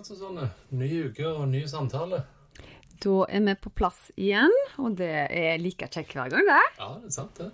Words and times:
Altså 0.00 0.18
sånn 0.18 0.42
eh, 0.42 0.58
Ny 0.78 0.90
uke 1.08 1.30
og 1.30 1.46
ny 1.50 1.64
samtale. 1.70 2.22
Da 2.98 3.16
er 3.30 3.42
vi 3.46 3.54
på 3.62 3.70
plass 3.78 4.08
igjen, 4.18 4.54
og 4.82 4.96
det 4.98 5.10
er 5.30 5.60
like 5.62 5.86
kjekt 5.86 6.16
hver 6.16 6.32
gang, 6.32 6.46
det. 6.48 6.62
Ja, 6.80 6.88
det 6.98 7.10
er 7.10 7.14
sant, 7.14 7.38
det. 7.38 7.50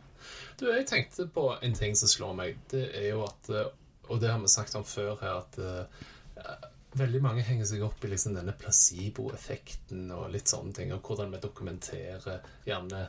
Du, 0.61 0.69
jeg 0.71 0.87
tenkte 0.89 1.27
på 1.29 1.51
en 1.61 1.75
ting 1.77 1.97
som 2.01 2.09
slår 2.09 2.37
meg. 2.39 2.61
Det 2.71 2.87
er 2.97 3.11
jo 3.11 3.27
at 3.27 3.51
eh, 3.53 3.73
Og 4.09 4.21
det 4.21 4.31
har 4.31 4.41
vi 4.41 4.53
sagt 4.53 4.77
om 4.77 4.85
før 4.85 5.17
her, 5.21 5.39
at 5.41 5.55
uh, 5.57 6.65
veldig 6.93 7.23
mange 7.25 7.45
henger 7.47 7.65
seg 7.65 7.81
opp 7.87 8.03
i 8.05 8.11
liksom 8.13 8.35
denne 8.37 8.53
placeboeffekten 8.61 10.11
og 10.13 10.27
litt 10.35 10.53
sånne 10.53 10.77
ting, 10.77 10.93
og 10.93 11.01
hvordan 11.09 11.33
vi 11.33 11.41
dokumenterer 11.41 12.45
gjerne 12.69 13.07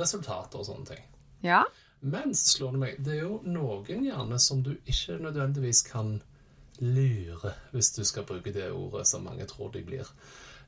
resultater 0.00 0.62
og 0.62 0.64
sånne 0.70 0.88
ting. 0.94 1.02
Ja. 1.44 1.66
Men 2.00 2.32
så 2.32 2.54
slår 2.54 2.72
det 2.78 2.80
meg, 2.80 2.96
det 3.04 3.18
er 3.18 3.26
jo 3.26 3.42
noen 3.44 4.08
gjerne 4.08 4.40
som 4.40 4.64
du 4.64 4.72
ikke 4.88 5.18
nødvendigvis 5.20 5.84
kan 5.90 6.16
lure, 6.80 7.54
hvis 7.72 7.92
du 7.96 8.02
skal 8.06 8.26
bruke 8.28 8.52
det 8.54 8.70
ordet 8.72 9.06
som 9.08 9.24
mange 9.26 9.46
tror 9.50 9.72
de 9.74 9.84
blir. 9.86 10.08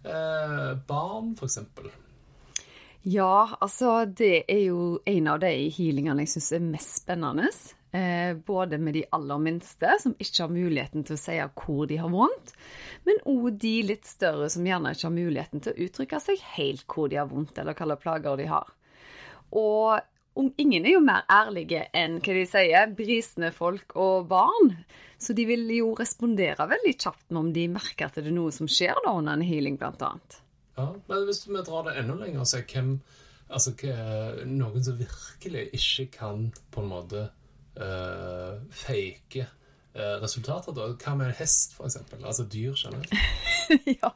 Eh, 0.05 0.71
barn, 0.89 1.35
eksempel. 1.43 1.91
Ja, 3.03 3.57
altså 3.61 4.05
det 4.05 4.45
er 4.49 4.65
jo 4.67 5.01
en 5.09 5.29
av 5.33 5.41
de 5.41 5.53
healingene 5.73 6.27
jeg 6.27 6.35
syns 6.35 6.51
er 6.57 6.65
mest 6.65 6.99
spennende. 7.03 7.49
Eh, 7.97 8.37
både 8.37 8.79
med 8.79 8.95
de 8.95 9.05
aller 9.11 9.41
minste, 9.43 9.97
som 10.03 10.15
ikke 10.19 10.45
har 10.45 10.53
muligheten 10.53 11.07
til 11.07 11.17
å 11.17 11.21
si 11.21 11.39
hvor 11.41 11.89
de 11.91 11.97
har 11.99 12.13
vondt, 12.13 12.53
men 13.09 13.19
òg 13.27 13.57
de 13.59 13.73
litt 13.89 14.07
større 14.07 14.47
som 14.53 14.69
gjerne 14.69 14.93
ikke 14.95 15.09
har 15.09 15.17
muligheten 15.17 15.65
til 15.65 15.75
å 15.75 15.89
uttrykke 15.89 16.21
seg 16.23 16.45
helt 16.55 16.85
hvor 16.87 17.11
de 17.11 17.19
har 17.19 17.27
vondt, 17.33 17.59
eller 17.59 17.75
hvilke 17.75 17.99
plager 18.05 18.39
de 18.39 18.47
har. 18.53 18.71
Og 19.59 19.99
om, 20.41 20.51
ingen 20.61 20.87
er 20.87 20.97
jo 20.97 21.05
mer 21.05 21.27
ærlige 21.31 21.85
enn 21.97 22.19
hva 22.25 22.37
de 22.37 22.45
sier, 22.49 22.93
brisende 22.97 23.53
folk 23.55 23.95
og 24.01 24.29
barn. 24.31 24.75
Så 25.21 25.37
de 25.37 25.45
vil 25.49 25.67
jo 25.77 25.93
respondere 25.99 26.69
veldig 26.69 26.95
kjapt 26.97 27.37
om 27.37 27.51
de 27.53 27.67
merker 27.69 28.09
at 28.09 28.17
det 28.17 28.31
er 28.31 28.37
noe 28.37 28.53
som 28.55 28.71
skjer 28.71 28.97
da 29.05 29.13
under 29.13 29.37
en 29.37 29.45
healing, 29.45 29.77
annet. 29.85 30.39
Ja, 30.79 30.87
men 31.11 31.27
hvis 31.29 31.45
vi 31.49 31.61
drar 31.67 31.85
det 31.89 31.99
enda 32.01 32.17
lenger 32.17 32.45
og 32.45 32.49
ser 32.49 32.65
hvem 32.69 33.01
Altså 33.51 33.73
noen 34.47 34.85
som 34.87 34.99
virkelig 35.01 35.65
ikke 35.75 36.05
kan 36.21 36.45
på 36.71 36.85
en 36.85 36.91
måte 36.93 37.25
uh, 37.81 38.61
fake 38.71 39.43
uh, 39.97 40.21
resultater, 40.23 40.71
da. 40.77 40.93
Hva 40.95 41.17
med 41.19 41.33
en 41.33 41.39
hest, 41.41 41.75
eksempel? 41.83 42.23
Altså 42.23 42.47
dyr 42.47 42.79
generelt. 42.79 43.11
ja. 44.01 44.11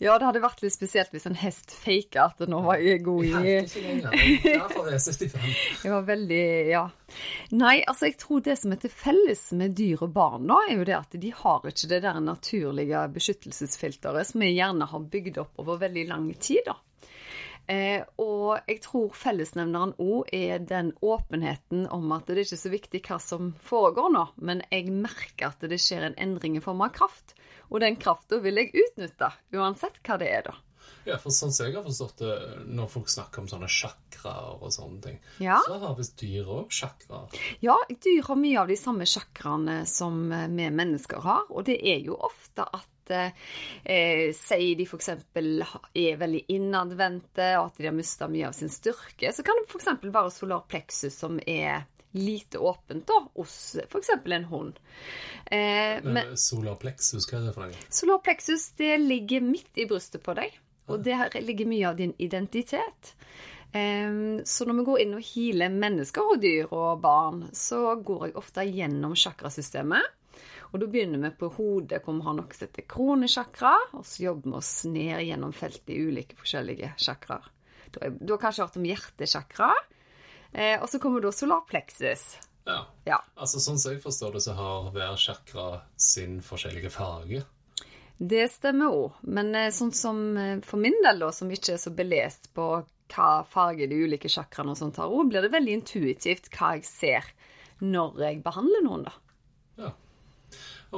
ja, 0.00 0.14
det 0.18 0.26
hadde 0.26 0.42
vært 0.42 0.62
litt 0.64 0.74
spesielt 0.74 1.12
hvis 1.14 1.28
en 1.30 1.38
hest 1.38 1.74
faker 1.74 2.28
at 2.28 2.42
nå 2.50 2.60
var 2.64 2.82
jeg 2.82 3.02
god 3.06 3.26
i 3.26 3.32
Jeg 3.32 3.68
ikke 3.68 3.84
lenger. 3.84 4.16
Derfor 4.44 4.90
jeg 4.92 5.04
65. 5.04 5.62
Jeg 5.84 5.94
var 5.94 6.08
veldig 6.08 6.44
Ja. 6.68 6.86
Nei, 7.56 7.78
altså 7.88 8.10
jeg 8.10 8.18
tror 8.20 8.42
det 8.44 8.58
som 8.60 8.74
er 8.74 8.82
til 8.82 8.92
felles 8.92 9.46
med 9.56 9.72
dyr 9.78 10.02
og 10.04 10.12
barn, 10.12 10.44
nå, 10.48 10.58
er 10.68 10.76
jo 10.76 10.84
det 10.84 10.96
at 10.98 11.16
de 11.20 11.30
har 11.32 11.64
ikke 11.70 11.88
det 11.88 12.02
der 12.04 12.18
naturlige 12.20 13.06
beskyttelsesfilteret 13.14 14.28
som 14.28 14.44
vi 14.44 14.52
gjerne 14.52 14.90
har 14.90 15.08
bygd 15.14 15.40
opp 15.40 15.62
over 15.64 15.80
veldig 15.80 16.04
lang 16.10 16.28
tid, 16.36 16.68
da. 16.68 16.76
Eh, 17.68 18.00
og 18.16 18.62
jeg 18.64 18.80
tror 18.80 19.12
fellesnevneren 19.12 19.92
òg 20.00 20.30
er 20.32 20.62
den 20.64 20.94
åpenheten 21.04 21.84
om 21.92 22.06
at 22.16 22.24
det 22.24 22.38
er 22.38 22.46
ikke 22.46 22.60
så 22.62 22.70
viktig 22.72 23.02
hva 23.04 23.18
som 23.20 23.50
foregår 23.60 24.08
nå, 24.14 24.22
men 24.40 24.62
jeg 24.72 24.88
merker 24.88 25.50
at 25.50 25.66
det 25.68 25.80
skjer 25.84 26.06
en 26.06 26.16
endring 26.16 26.56
i 26.56 26.64
form 26.64 26.80
av 26.86 26.94
kraft. 26.96 27.36
Og 27.70 27.80
den 27.84 27.96
krafta 28.00 28.38
vil 28.40 28.56
jeg 28.62 28.72
utnytte, 28.74 29.32
uansett 29.54 30.00
hva 30.06 30.16
det 30.20 30.28
er, 30.32 30.42
da. 30.48 30.54
Ja, 31.08 31.16
for 31.20 31.32
sånn 31.32 31.52
som 31.52 31.66
jeg 31.68 31.74
har 31.76 31.84
forstått 31.86 32.20
det, 32.20 32.34
når 32.68 32.88
folk 32.92 33.08
snakker 33.08 33.40
om 33.42 33.48
sånne 33.48 33.68
sjakraer 33.72 34.58
og 34.62 34.72
sånne 34.74 35.00
ting, 35.04 35.18
Ja. 35.40 35.58
så 35.64 35.78
har 35.80 35.94
visst 35.96 36.18
dyr 36.20 36.44
òg 36.44 36.68
sjakraer? 36.74 37.32
Ja, 37.64 37.76
dyr 37.88 38.22
har 38.28 38.36
mye 38.36 38.60
av 38.60 38.68
de 38.68 38.76
samme 38.76 39.06
sjakraene 39.08 39.82
som 39.88 40.30
eh, 40.32 40.46
vi 40.48 40.68
mennesker 40.70 41.20
har, 41.24 41.46
og 41.48 41.64
det 41.68 41.78
er 41.80 42.00
jo 42.04 42.16
ofte 42.28 42.64
at 42.66 43.12
eh, 43.14 44.32
Sier 44.36 44.76
de 44.76 44.84
f.eks. 44.84 45.08
er 45.08 46.18
veldig 46.20 46.42
innadvendte, 46.52 47.46
og 47.60 47.70
at 47.70 47.78
de 47.80 47.86
har 47.88 47.96
mista 47.96 48.28
mye 48.28 48.48
av 48.50 48.56
sin 48.56 48.68
styrke, 48.72 49.32
så 49.32 49.44
kan 49.46 49.56
det 49.62 49.68
f.eks. 49.70 49.88
være 50.04 50.30
solar 50.34 50.64
plexus 50.68 51.16
som 51.16 51.38
er 51.46 51.86
lite 52.16 52.58
åpent 52.58 53.06
da, 53.06 53.18
hos 53.34 53.76
f.eks. 53.84 54.10
en 54.24 54.44
hund. 54.44 54.78
Eh, 55.44 55.98
men 56.04 56.14
Men 56.14 57.26
hva 57.28 57.40
er 57.40 57.46
det 57.46 57.54
for 57.54 57.66
noe? 57.66 57.84
Solarplexus 58.00 58.70
det 58.80 58.96
ligger 59.02 59.44
midt 59.44 59.80
i 59.80 59.86
brystet 59.90 60.24
på 60.24 60.34
deg, 60.38 60.56
og 60.88 61.04
der 61.04 61.30
ligger 61.44 61.68
mye 61.68 61.88
av 61.90 61.98
din 62.00 62.14
identitet. 62.18 63.14
Em, 63.72 64.40
så 64.44 64.64
når 64.64 64.78
vi 64.78 64.84
går 64.86 65.00
inn 65.02 65.16
og 65.18 65.26
healer 65.28 65.72
mennesker 65.72 66.30
og 66.32 66.40
dyr 66.40 66.70
og 66.72 67.02
barn, 67.04 67.42
så 67.52 67.98
går 68.00 68.30
jeg 68.30 68.38
ofte 68.40 68.64
gjennom 68.64 69.16
sjakrasystemet. 69.18 70.14
Og 70.68 70.82
da 70.82 70.88
begynner 70.88 71.20
vi 71.22 71.30
på 71.40 71.48
hodet, 71.56 72.02
hvor 72.04 72.16
vi 72.16 72.24
har 72.26 72.34
noe 72.36 72.56
som 72.56 72.66
heter 72.66 72.84
kronesjakra, 72.88 73.74
og 73.96 74.04
så 74.04 74.26
jobber 74.26 74.52
vi 74.52 74.58
oss 74.58 74.72
ned 74.88 75.22
gjennom 75.24 75.54
feltet 75.56 75.94
i 75.94 76.00
ulike 76.08 76.36
forskjellige 76.40 76.92
sjakraer. 77.00 77.48
Du 77.92 78.00
du 78.20 78.34
har 78.34 78.42
kanskje 78.42 78.66
hørt 78.66 78.76
om 78.76 78.84
hjertesjakra, 78.84 79.70
eh, 80.52 80.76
og 80.80 80.88
så 80.90 81.00
kommer 81.02 81.24
da 81.24 81.32
solarpleksus. 81.34 82.26
Ja. 82.68 82.82
Ja. 83.04 83.22
Altså, 83.34 83.60
sånn 83.64 83.78
som 83.80 83.94
jeg 83.94 84.02
forstår 84.04 84.36
det, 84.36 84.42
så 84.44 84.56
har 84.58 84.90
hver 84.92 85.16
chakra 85.20 85.68
sin 85.96 86.40
forskjellige 86.44 86.92
farge. 86.92 87.44
Det 88.18 88.48
stemmer 88.50 88.92
òg, 88.92 89.18
men 89.30 89.54
eh, 89.54 89.70
sånn 89.74 89.94
som 89.94 90.20
eh, 90.36 90.58
for 90.66 90.82
min 90.82 90.96
del, 91.04 91.22
da, 91.22 91.30
som 91.32 91.50
ikke 91.54 91.76
er 91.76 91.82
så 91.82 91.92
belest 91.94 92.50
på 92.56 92.68
hva 93.08 93.28
farge 93.48 93.86
de 93.88 94.00
ulike 94.04 94.28
chakraene 94.28 94.74
og 94.74 94.80
sånt 94.80 94.98
har, 95.00 95.08
også, 95.08 95.30
blir 95.30 95.46
det 95.46 95.54
veldig 95.54 95.76
intuitivt 95.78 96.50
hva 96.52 96.74
jeg 96.76 96.84
ser 96.88 97.30
når 97.78 98.20
jeg 98.24 98.42
behandler 98.44 98.84
noen, 98.84 99.06
da. 99.06 99.14
Ja. 99.78 99.92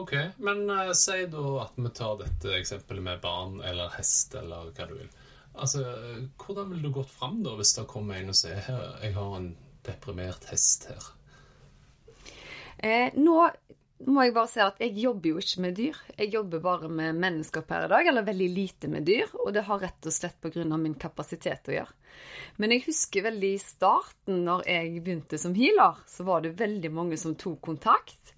Ok, 0.00 0.15
men 0.39 0.65
uh, 0.71 0.93
si 0.97 1.27
da 1.31 1.44
at 1.66 1.77
vi 1.77 1.93
tar 1.94 2.16
dette 2.22 2.55
eksempelet 2.56 3.05
med 3.05 3.22
barn 3.22 3.60
eller 3.66 3.93
hest 3.99 4.34
eller 4.39 4.71
hva 4.71 4.87
du 4.89 4.97
vil. 4.97 5.10
Altså, 5.55 5.83
hvordan 6.38 6.71
ville 6.71 6.88
du 6.88 6.94
gått 6.94 7.11
fram 7.11 7.41
da 7.44 7.56
hvis 7.59 7.75
det 7.77 7.88
kommer 7.91 8.21
en 8.21 8.33
og 8.33 8.38
sier 8.38 8.61
her, 8.65 8.94
jeg 9.03 9.16
har 9.16 9.34
en 9.37 9.50
deprimert 9.87 10.47
hest 10.53 10.87
her? 10.91 11.11
Eh, 12.81 13.11
nå 13.19 13.43
må 14.09 14.25
jeg 14.25 14.33
bare 14.33 14.49
si 14.49 14.60
at 14.65 14.78
jeg 14.81 14.97
jobber 15.03 15.34
jo 15.34 15.41
ikke 15.43 15.62
med 15.65 15.77
dyr. 15.77 15.97
Jeg 16.16 16.33
jobber 16.33 16.62
bare 16.65 16.89
med 16.89 17.19
mennesker 17.21 17.65
per 17.69 17.89
dag, 17.93 18.06
eller 18.09 18.25
veldig 18.25 18.49
lite 18.55 18.89
med 18.89 19.05
dyr. 19.09 19.28
Og 19.44 19.53
det 19.56 19.66
har 19.66 19.83
rett 19.83 20.09
og 20.09 20.15
slett 20.15 20.41
pga. 20.41 20.65
min 20.77 20.94
kapasitet 20.94 21.69
å 21.69 21.77
gjøre. 21.77 21.94
Men 22.56 22.72
jeg 22.72 22.87
husker 22.87 23.28
veldig 23.28 23.53
i 23.55 23.60
starten, 23.60 24.44
når 24.44 24.65
jeg 24.66 25.03
begynte 25.05 25.39
som 25.39 25.55
healer, 25.55 26.00
så 26.06 26.25
var 26.25 26.41
det 26.41 26.56
veldig 26.59 26.91
mange 26.93 27.16
som 27.21 27.37
tok 27.37 27.60
kontakt. 27.60 28.34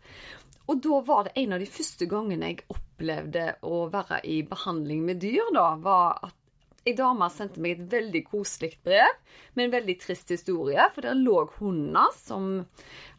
Og 0.66 0.82
da 0.82 1.00
var 1.06 1.24
det 1.24 1.36
en 1.42 1.54
av 1.54 1.62
de 1.62 1.70
første 1.70 2.06
gangene 2.06 2.52
jeg 2.52 2.66
opplevde 2.70 3.48
å 3.62 3.86
være 3.90 4.22
i 4.26 4.42
behandling 4.46 5.02
med 5.06 5.22
dyr, 5.22 5.50
da, 5.54 5.74
var 5.82 6.22
at 6.26 6.36
Ei 6.82 6.96
dame 6.98 7.28
sendte 7.30 7.62
meg 7.62 7.76
et 7.76 7.92
veldig 7.92 8.24
koselig 8.26 8.72
brev 8.82 9.12
med 9.54 9.68
en 9.68 9.74
veldig 9.76 9.94
trist 10.02 10.32
historie. 10.34 10.82
For 10.94 11.06
der 11.06 11.14
lå 11.14 11.44
hunden 11.60 11.94
hans, 11.94 12.24
som 12.26 12.48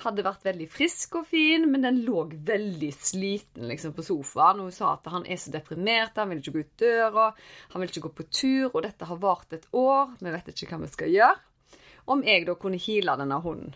hadde 0.03 0.25
vært 0.25 0.43
veldig 0.43 0.67
frisk 0.71 1.15
og 1.21 1.29
fin, 1.29 1.69
men 1.71 1.85
den 1.85 2.01
lå 2.03 2.25
veldig 2.33 2.91
sliten 2.97 3.69
liksom, 3.71 3.95
på 3.95 4.03
sofaen. 4.03 4.59
Og 4.59 4.67
hun 4.67 4.75
sa 4.75 4.93
at 4.97 5.07
han 5.13 5.23
er 5.23 5.39
så 5.39 5.53
deprimert, 5.53 6.19
han 6.19 6.33
vil 6.33 6.43
ikke 6.43 6.57
gå 6.57 6.65
ut 6.65 6.83
døra, 6.83 7.29
han 7.71 7.83
vil 7.83 7.93
ikke 7.93 8.05
gå 8.09 8.13
på 8.19 8.27
tur, 8.31 8.67
og 8.73 8.81
dette 8.83 9.07
har 9.07 9.23
vart 9.23 9.55
et 9.55 9.67
år, 9.71 10.15
vi 10.19 10.35
vet 10.35 10.53
ikke 10.53 10.73
hva 10.73 10.83
vi 10.83 10.93
skal 10.97 11.15
gjøre. 11.15 11.49
Om 12.11 12.25
jeg 12.27 12.43
da 12.49 12.57
kunne 12.59 12.81
heale 12.83 13.15
denne 13.15 13.39
hunden. 13.45 13.71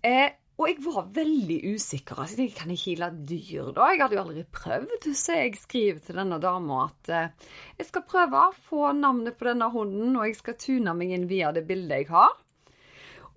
Eh, 0.00 0.30
og 0.60 0.66
jeg 0.68 0.82
var 0.84 1.06
veldig 1.16 1.56
usikker. 1.72 2.18
Altså, 2.20 2.42
jeg 2.42 2.52
kan 2.52 2.68
jeg 2.68 2.82
heale 2.82 3.06
dyr, 3.16 3.70
da? 3.72 3.86
Jeg 3.94 4.02
hadde 4.02 4.16
jo 4.18 4.24
aldri 4.26 4.42
prøvd. 4.44 5.06
Så 5.16 5.38
jeg 5.38 5.54
skriver 5.56 6.02
til 6.04 6.18
denne 6.20 6.36
dama 6.42 6.82
at 6.90 7.12
eh, 7.16 7.54
jeg 7.78 7.88
skal 7.88 8.04
prøve 8.04 8.42
å 8.44 8.58
få 8.66 8.90
navnet 8.98 9.38
på 9.40 9.48
denne 9.48 9.70
hunden, 9.72 10.18
og 10.18 10.26
jeg 10.28 10.36
skal 10.36 10.58
tune 10.60 10.92
meg 10.98 11.14
inn 11.16 11.24
via 11.30 11.54
det 11.56 11.64
bildet 11.68 12.02
jeg 12.02 12.10
har. 12.10 12.36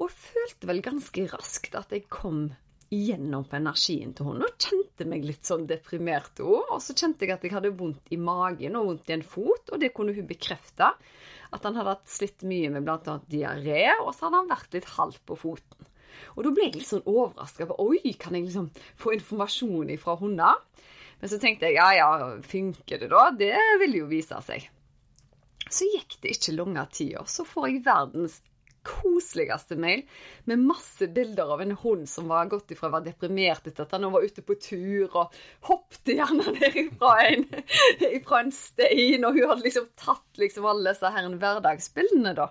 Og 0.02 0.10
jeg 0.10 0.20
følte 0.26 0.68
vel 0.68 0.84
ganske 0.84 1.26
raskt 1.32 1.80
at 1.80 1.96
jeg 1.96 2.10
kom 2.12 2.50
igjennom 2.94 3.48
på 3.48 3.56
energien 3.58 4.12
til 4.14 4.28
hunden, 4.28 4.44
og 4.50 4.68
kjente 4.68 5.08
meg 5.08 5.24
litt 5.24 5.48
sånn 5.48 5.64
deprimert 5.70 6.44
òg. 6.44 6.76
Og 6.76 6.84
så 6.84 6.92
kjente 6.92 7.24
jeg 7.24 7.38
at 7.38 7.48
jeg 7.48 7.56
hadde 7.56 7.72
vondt 7.80 8.12
i 8.12 8.20
magen 8.20 8.76
og 8.82 8.90
vondt 8.92 9.14
i 9.14 9.16
en 9.16 9.24
fot, 9.24 9.72
og 9.72 9.80
det 9.80 9.94
kunne 9.96 10.18
hun 10.18 10.28
bekrefte. 10.28 10.92
At 11.56 11.64
han 11.64 11.80
hadde 11.80 11.96
slitt 12.10 12.44
mye 12.44 12.68
med 12.76 12.84
bl.a. 12.84 13.18
diaré, 13.32 13.88
og 14.02 14.12
så 14.12 14.28
hadde 14.28 14.44
han 14.44 14.52
vært 14.52 14.76
litt 14.76 14.92
halvt 14.98 15.24
på 15.32 15.40
foten. 15.48 15.93
Og 16.36 16.46
da 16.46 16.54
ble 16.54 16.68
jeg 16.68 16.78
litt 16.80 16.90
sånn 16.90 17.06
overraska. 17.10 17.68
Oi, 17.82 18.16
kan 18.20 18.38
jeg 18.38 18.48
liksom 18.48 18.70
få 19.00 19.16
informasjon 19.18 19.94
fra 20.02 20.18
hunder? 20.20 20.62
Men 21.22 21.32
så 21.32 21.40
tenkte 21.40 21.70
jeg 21.70 21.78
ja, 21.80 21.90
ja, 21.96 22.32
funker 22.44 23.00
det 23.00 23.12
da? 23.14 23.28
Det 23.38 23.56
vil 23.84 24.00
jo 24.02 24.08
vise 24.10 24.40
seg. 24.44 24.66
Så 25.72 25.88
gikk 25.88 26.18
det 26.22 26.36
ikke 26.36 26.58
lange 26.58 26.84
tida, 26.94 27.24
så 27.26 27.46
får 27.48 27.70
jeg 27.70 27.86
verdens 27.86 28.42
koseligste 28.84 29.76
mail 29.80 30.04
med 30.50 30.62
masse 30.62 31.08
bilder 31.08 31.54
av 31.56 31.62
en 31.64 31.76
hund 31.82 32.10
som 32.10 32.28
var 32.32 32.50
gått 32.52 32.74
ifra 32.76 32.90
å 32.90 32.96
være 32.98 33.10
deprimert 33.12 33.68
etter 33.68 33.86
at 33.86 33.96
han 33.96 34.10
var 34.12 34.26
ute 34.26 34.44
på 34.46 34.58
tur, 34.62 35.08
og 35.08 35.34
hoppet 35.70 36.14
gjerne 36.18 36.56
ned 36.58 36.80
ifra 36.86 37.14
en, 37.28 37.46
ifra 38.20 38.44
en 38.44 38.54
stein, 38.56 39.24
og 39.24 39.40
hun 39.40 39.54
hadde 39.54 39.68
liksom 39.68 39.88
tatt 40.00 40.42
liksom 40.42 40.68
alle 40.70 40.94
disse 40.94 41.14
her 41.16 41.30
hverdagsbildene, 41.32 42.36
da. 42.38 42.50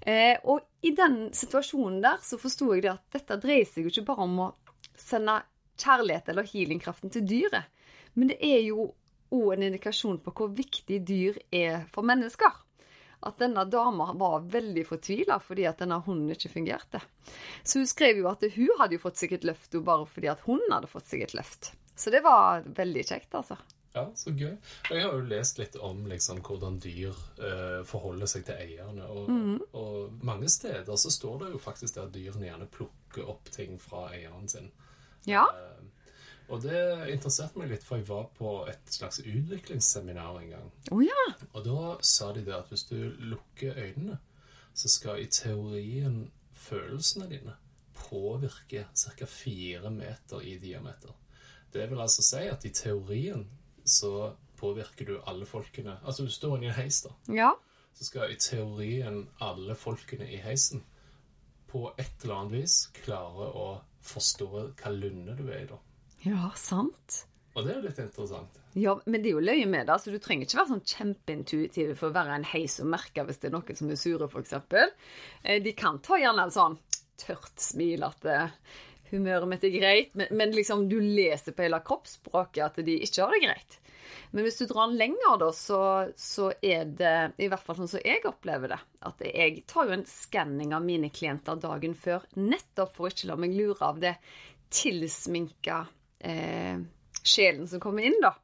Eh, 0.00 0.36
og 0.48 0.64
i 0.86 0.94
den 0.96 1.26
situasjonen 1.36 2.00
der 2.00 2.22
så 2.24 2.40
forsto 2.40 2.70
jeg 2.72 2.86
det 2.86 2.94
at 2.94 3.18
dette 3.18 3.36
dreier 3.42 3.68
seg 3.68 3.84
jo 3.84 3.92
ikke 3.92 4.06
bare 4.08 4.24
om 4.24 4.38
å 4.46 4.48
sende 4.96 5.42
kjærlighet 5.80 6.32
eller 6.32 6.48
healingkraften 6.48 7.12
til 7.12 7.26
dyret, 7.28 7.68
men 8.16 8.32
det 8.32 8.40
er 8.44 8.64
jo 8.64 8.90
òg 9.30 9.52
en 9.54 9.68
indikasjon 9.68 10.18
på 10.24 10.32
hvor 10.34 10.50
viktig 10.56 10.98
dyr 11.06 11.36
er 11.54 11.84
for 11.92 12.06
mennesker 12.06 12.56
at 13.26 13.40
denne 13.42 13.64
dama 13.68 14.12
var 14.16 14.46
veldig 14.52 14.86
fortvila 14.88 15.40
fordi 15.44 15.66
at 15.68 15.82
denne 15.82 16.00
hunden 16.06 16.30
ikke 16.32 16.52
fungerte. 16.52 17.02
Så 17.62 17.82
hun 17.82 17.90
skrev 17.90 18.22
jo 18.22 18.30
at 18.30 18.44
hun 18.54 18.70
hadde 18.80 18.96
jo 18.96 19.02
fått 19.02 19.20
seg 19.20 19.36
et 19.36 19.44
løft 19.48 19.76
bare 19.84 20.06
fordi 20.08 20.30
at 20.32 20.46
hun 20.46 20.62
hadde 20.70 20.90
fått 20.90 21.12
seg 21.12 21.26
et 21.26 21.36
løft. 21.36 21.72
Så 22.00 22.12
det 22.12 22.22
var 22.24 22.64
veldig 22.64 23.04
kjekt, 23.04 23.34
altså. 23.36 23.58
Ja, 23.92 24.04
så 24.14 24.30
gøy. 24.30 24.54
Og 24.54 24.92
jeg 24.94 25.02
har 25.02 25.16
jo 25.18 25.26
lest 25.26 25.58
litt 25.58 25.74
om 25.82 26.04
liksom, 26.08 26.38
hvordan 26.46 26.78
dyr 26.80 27.16
eh, 27.42 27.80
forholder 27.86 28.30
seg 28.30 28.44
til 28.46 28.60
eierne. 28.62 29.08
Og, 29.10 29.30
mm. 29.30 29.56
og, 29.74 30.20
mange 30.24 30.48
steder 30.52 31.00
så 31.00 31.10
står 31.10 31.42
det 31.42 31.50
jo 31.56 31.62
faktisk 31.62 31.98
at 31.98 32.12
dyrene 32.14 32.46
gjerne 32.46 32.70
plukker 32.70 33.26
opp 33.32 33.50
ting 33.50 33.74
fra 33.82 34.06
eieren 34.14 34.46
sin. 34.48 34.70
Ja. 35.26 35.48
Eh, 35.50 35.82
og 36.50 36.64
det 36.64 36.80
interesserte 37.12 37.60
meg 37.60 37.70
litt, 37.70 37.84
for 37.86 38.00
jeg 38.00 38.08
var 38.08 38.26
på 38.34 38.54
et 38.70 38.90
slags 38.90 39.20
utviklingsseminar 39.22 40.40
en 40.40 40.50
gang. 40.56 40.68
Oh, 40.90 41.02
ja. 41.04 41.26
Og 41.52 41.64
da 41.66 41.94
sa 42.06 42.32
de 42.34 42.42
det 42.46 42.56
at 42.56 42.72
hvis 42.72 42.88
du 42.90 42.98
lukker 43.32 43.78
øynene, 43.78 44.18
så 44.74 44.90
skal 44.90 45.22
i 45.22 45.30
teorien 45.30 46.24
følelsene 46.54 47.28
dine 47.30 47.56
påvirke 47.94 48.86
ca. 48.94 49.26
fire 49.26 49.90
meter 49.90 50.42
i 50.42 50.58
diameter. 50.58 51.14
Det 51.72 51.90
vil 51.90 52.00
altså 52.02 52.22
si 52.26 52.46
at 52.50 52.64
i 52.64 52.74
teorien 52.74 53.46
så 53.84 54.32
påvirker 54.60 55.06
du 55.06 55.20
alle 55.26 55.46
folkene 55.46 55.98
Altså 56.04 56.24
du 56.24 56.30
står 56.30 56.56
inne 56.56 56.66
i 56.66 56.70
en 56.70 56.78
heis, 56.82 57.02
da. 57.02 57.14
Ja. 57.34 57.50
Så 57.94 58.04
skal 58.04 58.32
i 58.32 58.38
teorien 58.40 59.28
alle 59.40 59.74
folkene 59.74 60.26
i 60.30 60.40
heisen 60.42 60.82
på 61.70 61.92
et 61.98 62.24
eller 62.24 62.34
annet 62.34 62.58
vis 62.58 62.80
klare 63.04 63.46
å 63.54 63.68
forstå 64.02 64.50
hva 64.50 64.92
lunde 64.94 65.36
du 65.38 65.46
er 65.48 65.64
i 65.64 65.70
da. 65.70 65.78
Ja, 66.26 66.50
sant. 66.58 67.24
Og 67.56 67.64
det 67.64 67.72
er 67.72 67.80
jo 67.80 67.88
litt 67.88 67.98
interessant. 68.02 68.60
Ja, 68.78 68.92
men 69.04 69.22
det 69.22 69.32
er 69.32 69.38
jo 69.38 69.42
løye 69.42 69.66
med 69.66 69.88
det. 69.88 69.94
altså 69.94 70.12
Du 70.14 70.20
trenger 70.22 70.46
ikke 70.46 70.60
være 70.60 70.72
sånn 70.74 70.86
kjempeintuitiv 70.92 71.96
for 71.98 72.10
å 72.10 72.14
være 72.14 72.36
en 72.38 72.46
heis 72.52 72.78
og 72.82 72.92
merke 72.92 73.24
hvis 73.26 73.42
det 73.42 73.50
er 73.50 73.56
noen 73.56 73.80
som 73.80 73.90
er 73.90 73.98
sure, 73.98 74.28
f.eks. 74.30 74.54
Eh, 75.42 75.58
de 75.64 75.74
kan 75.76 75.98
ta 76.04 76.20
gjerne 76.20 76.46
en 76.46 76.54
sånn 76.54 76.78
tørt 77.20 77.60
smil 77.60 78.06
at 78.06 78.24
eh, 78.30 78.54
humøret 79.10 79.50
mitt 79.50 79.66
er 79.66 79.74
greit, 79.74 80.14
men, 80.14 80.30
men, 80.30 80.54
liksom 80.54 80.86
du 80.88 81.00
leser 81.02 81.56
på 81.56 81.66
hele 81.66 81.82
kroppsspråket 81.84 82.64
at 82.68 82.82
de 82.86 83.00
ikke 83.02 83.24
har 83.24 83.34
det 83.34 83.42
greit. 83.48 83.78
Men 84.30 84.46
hvis 84.46 84.60
du 84.60 84.64
drar 84.70 84.86
den 84.86 84.98
lenger, 84.98 85.36
da, 85.42 85.50
så, 85.54 85.80
så, 86.18 86.52
er 86.62 86.86
det 86.98 87.14
i 87.42 87.48
hvert 87.50 87.64
fall 87.66 87.80
sånn 87.80 87.90
som 87.90 88.04
jeg 88.06 88.22
opplever 88.30 88.70
det, 88.70 88.78
at 89.06 89.24
jeg 89.26 89.64
tar 89.70 89.90
jo 89.90 89.96
en 89.98 90.06
skanning 90.06 90.74
av 90.76 90.86
mine 90.86 91.10
klienter 91.14 91.58
dagen 91.58 91.96
før, 91.98 92.26
nettopp 92.38 92.94
for 92.94 93.08
å 93.08 93.10
ikke 93.10 93.32
la 93.32 93.38
meg 93.42 93.56
lure 93.58 93.82
av 93.86 93.98
det 94.02 94.14
tilsminka 94.70 95.82
eh, 96.20 96.80
sjelen 97.22 97.68
som 97.68 97.80
kommer 97.82 98.06
inn, 98.06 98.18
da. 98.22 98.34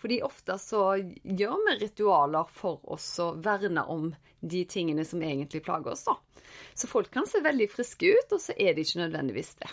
Fordi 0.00 0.20
ofte 0.22 0.58
så 0.60 0.96
gjør 1.22 1.60
vi 1.64 1.78
ritualer 1.80 2.48
for 2.52 2.82
oss 2.92 3.08
å 3.22 3.30
verne 3.40 3.86
om 3.88 4.10
de 4.44 4.64
tingene 4.68 5.04
som 5.08 5.22
egentlig 5.24 5.62
plager 5.64 5.94
oss, 5.94 6.04
da. 6.04 6.18
Så 6.74 6.90
folk 6.90 7.10
kan 7.10 7.26
se 7.26 7.40
veldig 7.40 7.70
friske 7.72 8.10
ut, 8.12 8.34
og 8.36 8.42
så 8.42 8.56
er 8.56 8.74
de 8.74 8.84
ikke 8.84 9.00
nødvendigvis 9.00 9.54
det. 9.62 9.70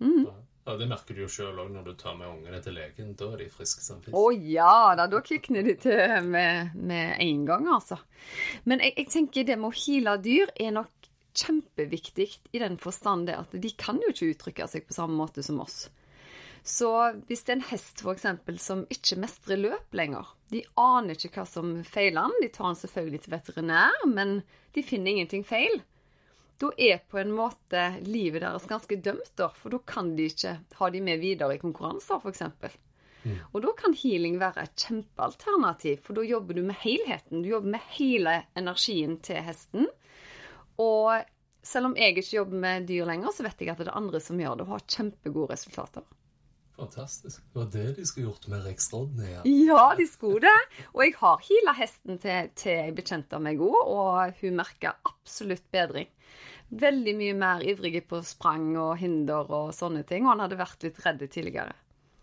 Mm. 0.00 0.24
Ja, 0.64 0.76
Det 0.76 0.88
merker 0.90 1.14
du 1.14 1.22
jo 1.22 1.28
sjøl 1.30 1.58
òg 1.62 1.70
når 1.72 1.86
du 1.86 1.92
tar 1.98 2.16
med 2.18 2.28
ungene 2.28 2.60
til 2.64 2.76
legen. 2.76 3.14
Da 3.18 3.30
er 3.32 3.44
de 3.44 3.48
friske 3.52 3.84
som 3.84 4.02
fisk. 4.02 4.16
Å 4.16 4.26
ja 4.34 4.96
da, 4.98 5.06
da 5.10 5.22
kvikner 5.24 5.64
de 5.66 5.76
til 5.80 6.26
med, 6.26 6.74
med 6.74 7.14
en 7.22 7.46
gang, 7.48 7.70
altså. 7.74 8.00
Men 8.64 8.82
jeg, 8.84 8.96
jeg 8.98 9.12
tenker 9.14 9.48
det 9.48 9.58
med 9.60 9.70
å 9.70 9.78
heale 9.84 10.18
dyr 10.24 10.52
er 10.58 10.74
nok 10.76 11.08
kjempeviktig 11.40 12.28
i 12.52 12.58
den 12.58 12.76
forstand 12.82 13.28
det 13.30 13.38
at 13.38 13.54
de 13.54 13.70
kan 13.78 14.00
jo 14.02 14.10
ikke 14.10 14.32
uttrykke 14.34 14.66
seg 14.70 14.86
på 14.86 14.96
samme 14.96 15.14
måte 15.18 15.44
som 15.46 15.62
oss. 15.62 15.84
Så 16.62 16.90
hvis 17.28 17.44
det 17.46 17.54
er 17.54 17.58
en 17.58 17.68
hest 17.70 18.02
for 18.04 18.12
eksempel, 18.12 18.58
som 18.60 18.84
ikke 18.92 19.18
mestrer 19.22 19.60
løp 19.60 19.96
lenger, 19.96 20.28
de 20.52 20.62
aner 20.80 21.16
ikke 21.16 21.32
hva 21.38 21.46
som 21.48 21.72
feiler 21.86 22.28
den, 22.28 22.42
de 22.42 22.50
tar 22.52 22.68
den 22.68 22.80
selvfølgelig 22.82 23.22
til 23.24 23.34
veterinær, 23.36 24.04
men 24.10 24.40
de 24.76 24.84
finner 24.84 25.14
ingenting 25.14 25.46
feil. 25.46 25.80
Da 26.60 26.68
er 26.76 27.00
på 27.08 27.16
en 27.22 27.32
måte 27.32 27.86
livet 28.04 28.42
deres 28.44 28.68
ganske 28.68 28.98
dømt, 29.00 29.32
da, 29.40 29.48
for 29.56 29.72
da 29.72 29.80
kan 29.88 30.12
de 30.18 30.28
ikke 30.28 30.58
ha 30.76 30.90
de 30.92 31.00
med 31.04 31.22
videre 31.22 31.56
i 31.56 31.62
konkurranser, 31.62 32.20
f.eks. 32.20 32.44
Mm. 33.24 33.38
Og 33.52 33.64
da 33.64 33.72
kan 33.76 33.96
healing 33.96 34.36
være 34.40 34.66
et 34.66 34.84
kjempealternativ, 34.84 36.02
for 36.04 36.18
da 36.18 36.24
jobber 36.28 36.56
du 36.56 36.62
med 36.68 36.76
helheten. 36.82 37.40
Du 37.40 37.50
jobber 37.54 37.76
med 37.78 37.88
hele 37.96 38.36
energien 38.58 39.16
til 39.24 39.40
hesten. 39.44 39.88
Og 40.80 41.24
selv 41.64 41.90
om 41.90 41.96
jeg 41.96 42.16
ikke 42.16 42.36
jobber 42.36 42.62
med 42.62 42.88
dyr 42.88 43.08
lenger, 43.08 43.32
så 43.32 43.44
vet 43.44 43.60
jeg 43.60 43.72
at 43.72 43.80
det 43.80 43.88
er 43.88 44.00
andre 44.00 44.20
som 44.24 44.40
gjør 44.40 44.60
det 44.60 44.66
og 44.68 44.74
har 44.74 44.88
kjempegode 44.88 45.52
resultater. 45.54 46.04
Fantastisk. 46.80 47.42
Det 47.52 47.58
var 47.58 47.66
det 47.74 47.86
de 47.98 48.06
skulle 48.08 48.30
gjort 48.30 48.46
med 48.48 48.64
Rex 48.64 48.88
Rodney? 48.92 49.34
Ja. 49.34 49.82
de 49.98 50.06
skulle 50.08 50.40
det. 50.46 50.84
Og 50.94 51.02
jeg 51.04 51.16
har 51.20 51.42
heala 51.44 51.74
hesten 51.76 52.20
til, 52.22 52.48
til 52.56 52.78
jeg 52.78 52.96
bekjent 52.96 53.36
av 53.36 53.44
meg 53.44 53.60
òg, 53.60 53.76
og 53.84 54.40
hun 54.40 54.56
merker 54.62 54.96
absolutt 55.08 55.66
bedring. 55.74 56.08
Veldig 56.70 57.14
mye 57.18 57.36
mer 57.36 57.64
ivrig 57.66 58.00
på 58.08 58.22
sprang 58.24 58.72
og 58.78 58.94
hinder 59.02 59.50
og 59.50 59.74
sånne 59.76 60.06
ting, 60.08 60.24
og 60.24 60.36
han 60.36 60.44
hadde 60.46 60.60
vært 60.60 60.86
litt 60.86 61.00
redd 61.04 61.26
tidligere. 61.26 61.76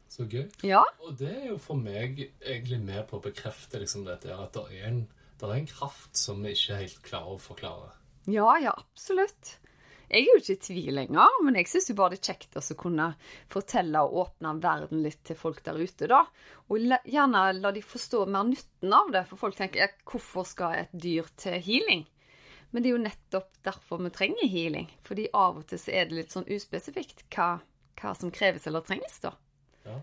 Så 0.09 0.25
gøy. 0.25 0.48
Ja. 0.65 0.81
Og 1.04 1.18
det 1.19 1.33
er 1.36 1.48
jo 1.51 1.59
for 1.62 1.77
meg 1.77 2.24
egentlig 2.39 2.80
med 2.81 3.04
på 3.09 3.19
å 3.19 3.25
bekrefte 3.27 3.81
liksom 3.83 4.07
dette, 4.07 4.33
at 4.33 4.56
det 4.56 4.80
er, 4.80 4.88
en, 4.89 5.01
det 5.38 5.50
er 5.50 5.56
en 5.59 5.69
kraft 5.69 6.18
som 6.18 6.42
vi 6.42 6.56
ikke 6.56 6.81
helt 6.81 7.01
klarer 7.06 7.36
å 7.36 7.44
forklare. 7.44 7.92
Ja, 8.25 8.50
ja, 8.63 8.74
absolutt. 8.74 9.57
Jeg 10.07 10.24
er 10.24 10.30
jo 10.30 10.39
ikke 10.39 10.56
i 10.56 10.62
tvil 10.63 10.94
lenger, 10.95 11.39
men 11.44 11.57
jeg 11.59 11.68
syns 11.68 11.89
jo 11.92 11.98
bare 12.00 12.15
det 12.15 12.21
er 12.21 12.30
kjekt 12.31 12.56
å 12.56 12.75
kunne 12.80 13.09
fortelle 13.51 14.04
og 14.07 14.19
åpne 14.21 14.54
verden 14.63 15.01
litt 15.04 15.19
til 15.27 15.36
folk 15.36 15.59
der 15.65 15.80
ute, 15.81 16.07
da. 16.07 16.21
Og 16.71 16.86
gjerne 17.04 17.42
la 17.57 17.71
de 17.75 17.83
forstå 17.83 18.21
mer 18.31 18.48
nytten 18.48 18.95
av 18.95 19.11
det, 19.11 19.26
for 19.28 19.42
folk 19.42 19.57
tenker 19.59 19.97
hvorfor 20.07 20.47
skal 20.47 20.78
et 20.85 20.94
dyr 20.95 21.28
til 21.35 21.59
healing? 21.64 22.06
Men 22.71 22.83
det 22.83 22.90
er 22.90 22.95
jo 22.95 23.04
nettopp 23.04 23.59
derfor 23.68 23.99
vi 24.04 24.11
trenger 24.16 24.47
healing. 24.52 24.87
Fordi 25.07 25.28
av 25.35 25.59
og 25.59 25.68
til 25.68 25.80
så 25.81 25.92
er 25.95 26.07
det 26.07 26.21
litt 26.21 26.35
sånn 26.35 26.47
uspesifikt 26.52 27.26
hva, 27.35 27.57
hva 27.99 28.16
som 28.16 28.31
kreves 28.31 28.68
eller 28.68 28.87
trengs, 28.87 29.19
da. 29.23 29.33
Ja. 29.87 29.99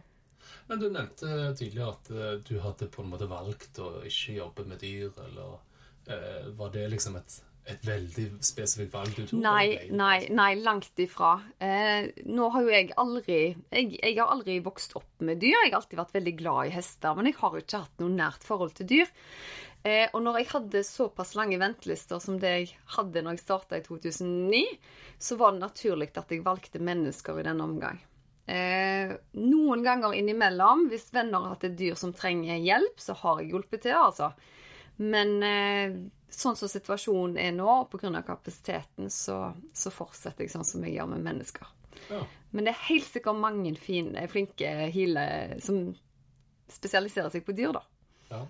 Men 0.69 0.81
du 0.81 0.87
nevnte 0.89 1.55
tidligere 1.57 1.93
at 1.93 2.13
eh, 2.13 2.37
du 2.45 2.59
hadde 2.61 2.89
på 2.93 3.05
en 3.05 3.11
måte 3.13 3.29
valgt 3.29 3.81
å 3.81 3.91
ikke 4.09 4.39
jobbe 4.39 4.69
med 4.69 4.81
dyr, 4.85 5.13
eller 5.27 5.59
eh, 6.09 6.53
var 6.57 6.73
det 6.73 6.87
liksom 6.93 7.17
et 7.21 7.41
et 7.71 7.87
veldig 7.87 8.27
spesifikt 8.45 8.93
valg 8.93 9.13
du 9.17 9.23
tok? 9.25 9.39
Nei, 9.41 9.89
nei, 9.93 10.27
nei 10.35 10.51
langt 10.61 11.01
ifra. 11.01 11.35
Eh, 11.63 12.11
nå 12.29 12.49
har 12.53 12.65
jo 12.67 12.73
jeg 12.75 12.91
aldri 13.01 13.39
jeg, 13.55 13.93
jeg, 13.97 14.17
har 14.19 14.33
aldri 14.35 14.59
vokst 14.65 14.97
opp 15.01 15.25
med 15.25 15.41
dyr. 15.43 15.57
Jeg 15.65 15.73
har 15.73 15.81
alltid 15.81 16.01
vært 16.03 16.17
veldig 16.19 16.35
glad 16.41 16.71
i 16.71 16.75
hester, 16.77 17.17
men 17.17 17.31
jeg 17.31 17.39
har 17.41 17.55
jo 17.55 17.65
ikke 17.65 17.85
hatt 17.87 18.03
noe 18.05 18.17
nært 18.17 18.45
forhold 18.47 18.75
til 18.79 18.91
dyr. 18.93 19.15
Eh, 19.85 20.07
og 20.13 20.23
når 20.25 20.41
jeg 20.41 20.51
hadde 20.55 20.85
såpass 20.89 21.35
lange 21.37 21.59
ventelister 21.61 22.21
som 22.23 22.39
det 22.41 22.53
jeg 22.55 22.73
hadde 22.97 23.21
når 23.21 23.37
jeg 23.37 23.45
starta 23.45 23.81
i 23.81 23.85
2009, 23.85 24.65
så 25.21 25.37
var 25.41 25.53
det 25.53 25.65
naturlig 25.65 26.11
at 26.17 26.33
jeg 26.33 26.45
valgte 26.45 26.81
mennesker 26.81 27.41
i 27.41 27.47
denne 27.47 27.67
omgang. 27.69 28.01
Eh, 28.45 29.13
noen 29.41 29.85
ganger 29.85 30.17
innimellom, 30.17 30.89
hvis 30.93 31.09
venner 31.17 31.41
har 31.41 31.55
hatt 31.55 31.69
et 31.69 31.77
dyr 31.81 31.97
som 32.01 32.13
trenger 32.17 32.61
hjelp, 32.61 33.01
så 33.01 33.17
har 33.23 33.41
jeg 33.41 33.55
hjulpet 33.55 33.87
til, 33.87 33.97
altså. 33.97 34.33
Men 35.01 35.37
eh, 35.43 35.97
sånn 36.41 36.57
som 36.59 36.71
situasjonen 36.71 37.39
er 37.41 37.55
nå, 37.57 37.69
og 37.85 37.91
pga. 37.93 38.23
kapasiteten, 38.27 39.11
så, 39.11 39.53
så, 39.73 39.93
fortsetter 39.95 40.45
jeg 40.45 40.55
sånn 40.55 40.67
som 40.67 40.85
jeg 40.87 40.97
gjør 40.97 41.11
med 41.15 41.25
mennesker. 41.27 41.71
Ja. 42.11 42.23
Men 42.51 42.67
det 42.67 42.75
er 42.75 42.87
helt 42.89 43.09
sikkert 43.09 43.41
mange 43.41 43.75
fine, 43.81 44.27
flinke 44.31 44.71
healere 44.95 45.61
som 45.65 45.93
spesialiserer 46.71 47.33
seg 47.33 47.45
på 47.47 47.55
dyr, 47.57 47.75
da. 47.77 47.83
Ja. 48.31 48.41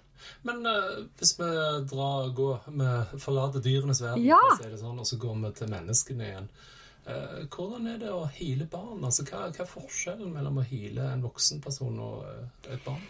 Men 0.43 0.67
uh, 0.67 1.05
hvis 1.19 1.35
vi 1.39 1.51
drar, 1.91 2.31
går, 2.37 2.69
vi 2.69 3.21
forlater 3.21 3.65
dyrenes 3.65 4.01
verden, 4.05 4.25
ja. 4.25 4.41
si 4.61 4.71
sånn, 4.81 5.01
og 5.01 5.09
så 5.09 5.19
går 5.21 5.41
vi 5.43 5.53
til 5.59 5.73
menneskene 5.73 6.31
igjen. 6.31 6.49
Uh, 7.05 7.45
hvordan 7.53 7.91
er 7.93 7.99
det 8.01 8.13
å 8.13 8.25
hile 8.33 8.65
barn? 8.71 9.03
Altså, 9.05 9.27
hva, 9.29 9.51
hva, 9.53 9.65
er 9.67 9.69
forskjellen 9.69 10.33
mellom 10.33 10.63
å 10.63 10.65
hile 10.65 11.11
en 11.13 11.25
voksen 11.25 11.61
person 11.65 11.99
og 12.01 12.25
uh, 12.25 12.71
et 12.73 12.81
barn? 12.87 13.03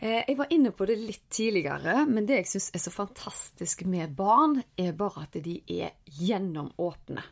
Eh, 0.00 0.22
jeg 0.28 0.36
var 0.38 0.52
inne 0.54 0.70
på 0.72 0.86
det 0.88 0.96
litt 0.96 1.26
tidligere, 1.28 2.06
men 2.08 2.24
det 2.28 2.38
jeg 2.38 2.48
syns 2.54 2.70
er 2.72 2.80
så 2.80 2.92
fantastisk 2.94 3.82
med 3.84 4.14
barn, 4.16 4.62
er 4.78 4.94
bare 4.96 5.26
at 5.26 5.36
de 5.44 5.58
er 5.68 5.92
gjennomåpne. 6.16 7.26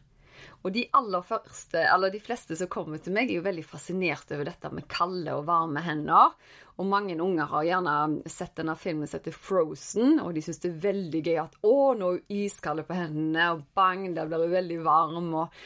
Og 0.62 0.72
de 0.74 0.84
aller 0.98 1.24
første, 1.26 1.80
eller 1.80 2.12
de 2.12 2.20
fleste 2.22 2.56
som 2.58 2.70
kommer 2.72 3.00
til 3.02 3.14
meg, 3.14 3.30
er 3.30 3.38
jo 3.38 3.46
veldig 3.46 3.64
fascinert 3.66 4.30
over 4.34 4.48
dette 4.48 4.70
med 4.74 4.88
kalde 4.90 5.36
og 5.36 5.46
varme 5.48 5.82
hender. 5.84 6.34
Og 6.78 6.86
mange 6.86 7.16
unger 7.18 7.48
har 7.50 7.66
gjerne 7.66 7.94
sett 8.30 8.58
denne 8.60 8.76
filmen 8.78 9.08
som 9.10 9.18
heter 9.18 9.34
Frozen, 9.34 10.20
og 10.22 10.34
de 10.34 10.42
syns 10.46 10.60
det 10.62 10.70
er 10.70 10.84
veldig 10.84 11.22
gøy 11.26 11.40
at 11.42 11.56
å, 11.66 11.78
nå 11.98 12.12
er 12.30 12.60
hun 12.68 12.84
på 12.86 12.98
hendene, 12.98 13.48
og 13.54 13.64
bang, 13.74 14.04
der 14.14 14.30
blir 14.30 14.46
hun 14.46 14.54
veldig 14.54 14.78
varm. 14.86 15.32
Og, 15.42 15.58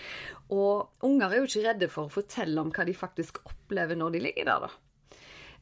og 0.56 1.04
unger 1.08 1.28
er 1.28 1.42
jo 1.42 1.50
ikke 1.50 1.66
redde 1.66 1.90
for 1.92 2.08
å 2.08 2.16
fortelle 2.20 2.64
om 2.64 2.72
hva 2.72 2.88
de 2.88 2.96
faktisk 2.96 3.42
opplever 3.44 4.00
når 4.00 4.16
de 4.16 4.24
ligger 4.28 4.48
der, 4.48 4.66
da. 4.68 4.72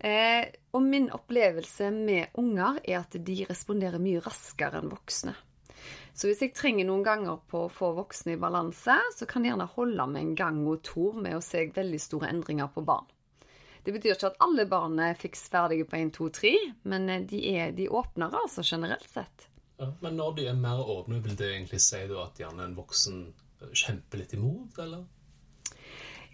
Eh, 0.01 0.47
og 0.73 0.81
min 0.87 1.11
opplevelse 1.13 1.91
med 1.93 2.39
unger 2.41 2.79
er 2.87 3.03
at 3.03 3.19
de 3.21 3.43
responderer 3.45 4.01
mye 4.01 4.23
raskere 4.25 4.81
enn 4.81 4.93
voksne. 4.93 5.35
Så 6.15 6.29
hvis 6.29 6.43
jeg 6.43 6.55
trenger 6.57 6.89
noen 6.89 7.05
ganger 7.07 7.39
på 7.51 7.65
å 7.67 7.73
få 7.73 7.93
voksne 7.97 8.35
i 8.35 8.41
balanse, 8.41 8.97
så 9.17 9.29
kan 9.29 9.45
jeg 9.45 9.55
gjerne 9.55 9.69
holde 9.77 10.07
med 10.11 10.23
en 10.23 10.35
gang 10.39 10.61
og 10.67 10.83
to 10.87 11.11
med 11.17 11.39
å 11.39 11.45
se 11.45 11.67
veldig 11.75 12.01
store 12.03 12.31
endringer 12.33 12.71
på 12.75 12.85
barn. 12.87 13.09
Det 13.85 13.95
betyr 13.95 14.13
ikke 14.13 14.33
at 14.35 14.43
alle 14.45 14.67
barn 14.69 14.99
er 15.01 15.17
fiks 15.17 15.47
ferdige 15.53 15.87
på 15.89 15.97
1, 15.97 16.11
2, 16.19 16.27
3, 16.37 16.51
men 16.93 17.09
eh, 17.09 17.23
de 17.29 17.41
er 17.55 17.71
de 17.77 17.89
åpnere, 17.89 18.43
altså, 18.43 18.65
generelt 18.67 19.09
sett. 19.09 19.47
Ja, 19.81 19.89
men 20.03 20.19
når 20.21 20.35
de 20.37 20.51
er 20.51 20.59
mer 20.61 20.83
åpne, 20.85 21.23
vil 21.25 21.39
det 21.39 21.55
egentlig 21.55 21.81
si 21.81 22.03
at 22.05 22.43
gjerne 22.43 22.67
en 22.67 22.77
voksen 22.77 23.23
kjemper 23.73 24.21
litt 24.21 24.35
imot, 24.37 24.77
eller? 24.85 25.07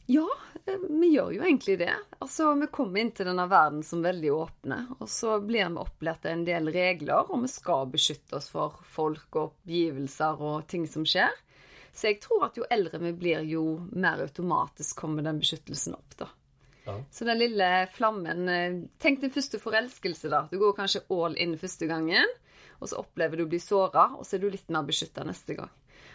Ja, 0.06 0.26
eh, 0.66 0.78
vi 0.88 1.08
gjør 1.14 1.32
jo 1.34 1.42
egentlig 1.42 1.78
det. 1.78 1.94
Altså, 2.18 2.54
Vi 2.54 2.66
kommer 2.66 3.00
inn 3.00 3.10
til 3.10 3.26
denne 3.26 3.48
verden 3.50 3.82
som 3.82 4.04
veldig 4.04 4.30
åpne, 4.32 4.78
og 5.00 5.08
så 5.10 5.40
blir 5.42 5.66
vi 5.66 5.82
opplært 5.82 6.28
en 6.30 6.44
del 6.46 6.70
regler, 6.70 7.26
og 7.26 7.42
vi 7.42 7.50
skal 7.50 7.90
beskytte 7.90 8.38
oss 8.38 8.48
for 8.52 8.78
folk 8.86 9.26
og 9.34 9.50
oppgivelser 9.50 10.42
og 10.42 10.66
ting 10.70 10.86
som 10.86 11.06
skjer. 11.06 11.34
Så 11.96 12.10
jeg 12.10 12.20
tror 12.20 12.46
at 12.46 12.58
jo 12.58 12.66
eldre 12.70 13.00
vi 13.00 13.12
blir, 13.16 13.42
jo 13.48 13.80
mer 13.96 14.20
automatisk 14.20 14.98
kommer 15.00 15.24
den 15.24 15.40
beskyttelsen 15.40 15.96
opp, 15.96 16.16
da. 16.20 16.28
Ja. 16.86 17.00
Så 17.10 17.26
den 17.26 17.40
lille 17.40 17.88
flammen 17.90 18.48
eh, 18.48 18.76
Tenk 19.02 19.18
din 19.20 19.32
første 19.34 19.58
forelskelse, 19.58 20.30
da. 20.30 20.44
Du 20.52 20.60
går 20.60 20.76
kanskje 20.76 21.02
all 21.10 21.34
in 21.34 21.56
første 21.58 21.88
gangen, 21.90 22.30
og 22.78 22.92
så 22.92 23.00
opplever 23.00 23.40
du 23.40 23.46
å 23.46 23.50
bli 23.50 23.58
såra, 23.58 24.12
og 24.14 24.22
så 24.28 24.36
er 24.36 24.44
du 24.44 24.52
litt 24.52 24.70
mer 24.70 24.86
beskytta 24.86 25.24
neste 25.26 25.56
gang. 25.58 25.72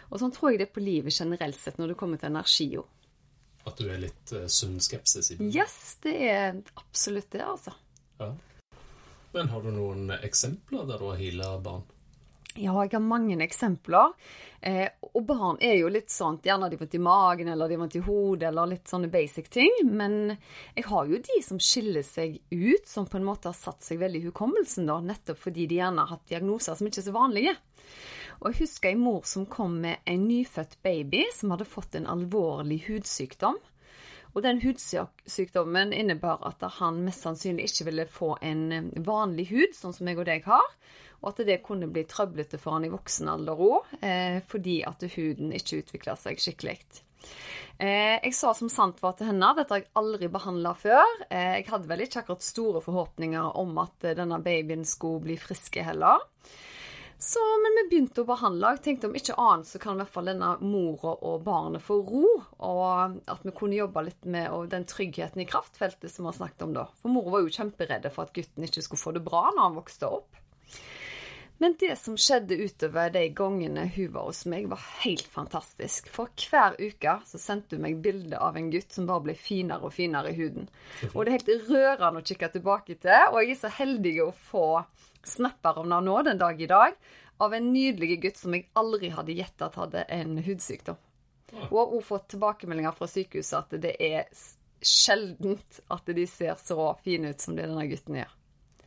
Og 0.08 0.20
sånn 0.22 0.32
tror 0.32 0.52
jeg 0.52 0.62
det 0.62 0.70
er 0.70 0.76
på 0.76 0.84
livet 0.84 1.12
generelt 1.12 1.58
sett 1.60 1.76
når 1.80 1.92
det 1.92 2.00
kommer 2.00 2.20
til 2.20 2.30
energi 2.30 2.70
òg. 2.78 2.88
At 3.68 3.78
du 3.78 3.86
er 3.86 4.00
litt 4.02 4.32
uh, 4.34 4.46
sunn 4.50 4.80
skepsis 4.82 5.32
i? 5.34 5.38
Yes, 5.54 5.98
det 6.02 6.16
er 6.30 6.62
absolutt 6.74 7.30
det, 7.30 7.44
altså. 7.46 7.74
Ja. 8.18 8.32
Men 9.32 9.48
har 9.48 9.62
du 9.64 9.70
noen 9.72 10.10
eksempler 10.18 10.86
der 10.88 11.00
du 11.00 11.08
har 11.08 11.20
heala 11.20 11.54
barn? 11.62 11.84
Ja, 12.54 12.74
jeg 12.84 12.92
har 12.92 13.00
mange 13.00 13.38
eksempler. 13.40 14.12
Eh, 14.60 14.90
og 15.16 15.24
barn 15.26 15.56
er 15.64 15.78
jo 15.80 15.88
litt 15.90 16.12
sånn 16.12 16.36
Gjerne 16.44 16.68
de 16.70 16.76
vondt 16.78 16.94
i 16.94 17.00
magen, 17.02 17.48
eller 17.50 17.70
de 17.70 17.78
vondt 17.80 17.96
i 17.98 18.02
hodet, 18.04 18.50
eller 18.50 18.68
litt 18.74 18.90
sånne 18.90 19.08
basic 19.10 19.48
ting. 19.50 19.72
Men 19.88 20.36
jeg 20.76 20.84
har 20.90 21.08
jo 21.08 21.22
de 21.24 21.40
som 21.44 21.60
skiller 21.62 22.04
seg 22.06 22.36
ut, 22.50 22.84
som 22.86 23.08
på 23.08 23.18
en 23.18 23.26
måte 23.26 23.48
har 23.50 23.56
satt 23.56 23.82
seg 23.86 24.02
veldig 24.02 24.20
i 24.20 24.26
hukommelsen, 24.28 24.86
da, 24.90 25.00
nettopp 25.00 25.40
fordi 25.40 25.66
de 25.70 25.80
gjerne 25.80 26.04
har 26.04 26.12
hatt 26.12 26.28
diagnoser 26.28 26.76
som 26.76 26.90
ikke 26.90 27.00
er 27.00 27.08
så 27.08 27.16
vanlige. 27.16 27.56
Og 28.42 28.50
jeg 28.50 28.64
husker 28.64 28.90
en 28.90 29.04
mor 29.04 29.26
som 29.28 29.44
kom 29.46 29.76
med 29.84 30.02
en 30.10 30.24
nyfødt 30.26 30.80
baby 30.82 31.28
som 31.34 31.52
hadde 31.54 31.68
fått 31.68 31.94
en 31.94 32.08
alvorlig 32.10 32.80
hudsykdom. 32.88 33.58
Og 34.32 34.42
den 34.42 34.62
hudsykdommen 34.64 35.92
innebar 35.92 36.40
at 36.48 36.64
han 36.78 37.02
mest 37.06 37.22
sannsynlig 37.22 37.68
ikke 37.68 37.86
ville 37.90 38.08
få 38.10 38.32
en 38.42 38.90
vanlig 39.04 39.50
hud, 39.52 39.76
sånn 39.76 39.94
som 39.94 40.08
jeg 40.08 40.18
og 40.18 40.26
deg 40.26 40.48
har. 40.48 40.74
Og 41.22 41.30
at 41.30 41.44
det 41.46 41.60
kunne 41.62 41.90
bli 41.92 42.02
trøblete 42.08 42.58
for 42.58 42.74
han 42.74 42.88
i 42.88 42.90
voksen 42.90 43.30
alder 43.30 43.60
òg, 43.62 43.92
eh, 44.02 44.40
fordi 44.48 44.80
at 44.88 45.04
huden 45.14 45.52
ikke 45.54 45.84
utvikla 45.84 46.16
seg 46.18 46.40
skikkelig. 46.42 46.80
Eh, 47.78 48.18
jeg 48.24 48.34
sa 48.34 48.50
som 48.56 48.72
sant 48.72 48.98
var 49.04 49.14
til 49.18 49.28
henne, 49.30 49.52
dette 49.54 49.70
har 49.70 49.84
jeg 49.84 49.92
aldri 50.00 50.32
behandla 50.32 50.74
før. 50.80 51.06
Eh, 51.28 51.60
jeg 51.60 51.68
hadde 51.70 51.92
vel 51.92 52.02
ikke 52.08 52.24
akkurat 52.24 52.42
store 52.42 52.82
forhåpninger 52.82 53.54
om 53.62 53.78
at 53.84 54.10
denne 54.18 54.40
babyen 54.42 54.82
skulle 54.88 55.22
bli 55.28 55.38
friske 55.38 55.84
heller. 55.86 56.24
Så, 57.22 57.38
men 57.62 57.76
vi 57.78 57.82
begynte 57.90 58.24
å 58.24 58.26
behandle. 58.26 58.72
Jeg 58.74 58.82
tenkte 58.82 59.06
om 59.06 59.12
ikke 59.14 59.36
annet 59.38 59.68
så 59.70 59.78
kan 59.78 59.94
i 59.94 60.02
hvert 60.02 60.10
fall 60.10 60.26
denne 60.26 60.48
mora 60.58 61.12
og 61.22 61.44
barnet 61.46 61.84
få 61.86 62.00
ro. 62.02 62.24
Og 62.66 63.20
at 63.30 63.44
vi 63.46 63.52
kunne 63.54 63.78
jobbe 63.78 64.02
litt 64.08 64.26
med 64.26 64.72
den 64.72 64.82
tryggheten 64.90 65.44
i 65.44 65.46
kraftfeltet 65.46 66.10
som 66.10 66.26
vi 66.26 66.32
har 66.32 66.38
snakket 66.40 66.66
om 66.66 66.74
da. 66.74 66.88
For 66.98 67.14
mora 67.14 67.36
var 67.36 67.44
jo 67.44 67.54
kjemperedde 67.54 68.10
for 68.10 68.26
at 68.26 68.34
gutten 68.34 68.66
ikke 68.66 68.82
skulle 68.82 69.04
få 69.04 69.14
det 69.14 69.22
bra 69.22 69.44
når 69.52 69.62
han 69.68 69.78
vokste 69.78 70.10
opp. 70.18 70.41
Men 71.62 71.76
det 71.78 71.94
som 72.00 72.16
skjedde 72.18 72.56
utover 72.58 73.10
de 73.14 73.20
gangene 73.38 73.84
hun 73.94 74.08
var 74.10 74.24
hos 74.26 74.40
meg, 74.50 74.64
var 74.66 74.80
helt 75.04 75.28
fantastisk. 75.30 76.08
For 76.10 76.32
hver 76.50 76.74
uke 76.80 77.12
så 77.28 77.38
sendte 77.38 77.78
hun 77.78 77.84
meg 77.84 78.00
bilde 78.02 78.40
av 78.42 78.58
en 78.58 78.70
gutt 78.72 78.90
som 78.90 79.06
bare 79.06 79.22
ble 79.28 79.36
finere 79.38 79.86
og 79.86 79.94
finere 79.94 80.32
i 80.32 80.38
huden. 80.40 80.66
Og 81.12 81.20
det 81.22 81.30
er 81.30 81.36
helt 81.36 81.68
rørende 81.70 82.24
å 82.24 82.26
kikke 82.26 82.48
tilbake 82.56 82.98
til. 83.04 83.28
Og 83.30 83.38
jeg 83.44 83.54
er 83.54 83.60
så 83.60 83.70
heldig 83.78 84.16
å 84.24 84.32
få 84.50 84.66
snapper 85.22 85.78
om 85.78 85.86
henne 85.86 86.02
nå 86.08 86.18
den 86.26 86.42
dag 86.42 86.58
i 86.58 86.70
dag 86.74 86.98
av 87.46 87.54
en 87.54 87.70
nydelig 87.70 88.18
gutt 88.26 88.42
som 88.42 88.58
jeg 88.58 88.66
aldri 88.82 89.12
hadde 89.14 89.38
gjettet 89.38 89.78
hadde 89.84 90.04
en 90.18 90.36
hudsykdom. 90.42 90.98
Hun 91.52 91.78
har 91.78 91.86
også 91.86 92.08
fått 92.08 92.28
tilbakemeldinger 92.34 92.98
fra 92.98 93.12
sykehuset 93.14 93.58
at 93.60 93.82
det 93.86 93.96
er 94.02 94.26
sjeldent 94.82 95.82
at 95.94 96.10
de 96.10 96.26
ser 96.26 96.58
så 96.58 96.90
fine 97.06 97.30
ut 97.30 97.46
som 97.46 97.54
det 97.54 97.70
denne 97.70 97.86
gutten 97.86 98.18
gjør. 98.18 98.38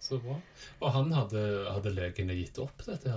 Så 0.06 0.20
bra. 0.22 0.36
Og 0.84 0.92
han 0.94 1.10
hadde, 1.16 1.42
hadde 1.74 1.94
legene 1.96 2.36
gitt 2.38 2.60
opp 2.62 2.84
dette? 2.86 3.10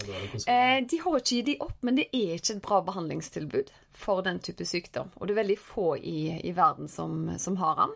Eh, 0.48 0.78
de 0.88 1.00
har 1.02 1.18
ikke 1.18 1.36
gitt 1.36 1.50
det 1.50 1.58
opp, 1.60 1.76
men 1.84 1.98
det 2.00 2.06
er 2.16 2.38
ikke 2.38 2.54
et 2.54 2.64
bra 2.64 2.80
behandlingstilbud 2.86 3.72
for 3.92 4.24
den 4.24 4.40
type 4.40 4.64
sykdom. 4.64 5.10
Og 5.18 5.28
det 5.28 5.34
er 5.34 5.42
veldig 5.42 5.58
få 5.60 5.90
i, 6.00 6.20
i 6.48 6.54
verden 6.56 6.88
som, 6.88 7.26
som 7.36 7.58
har 7.60 7.76
den. 7.82 7.94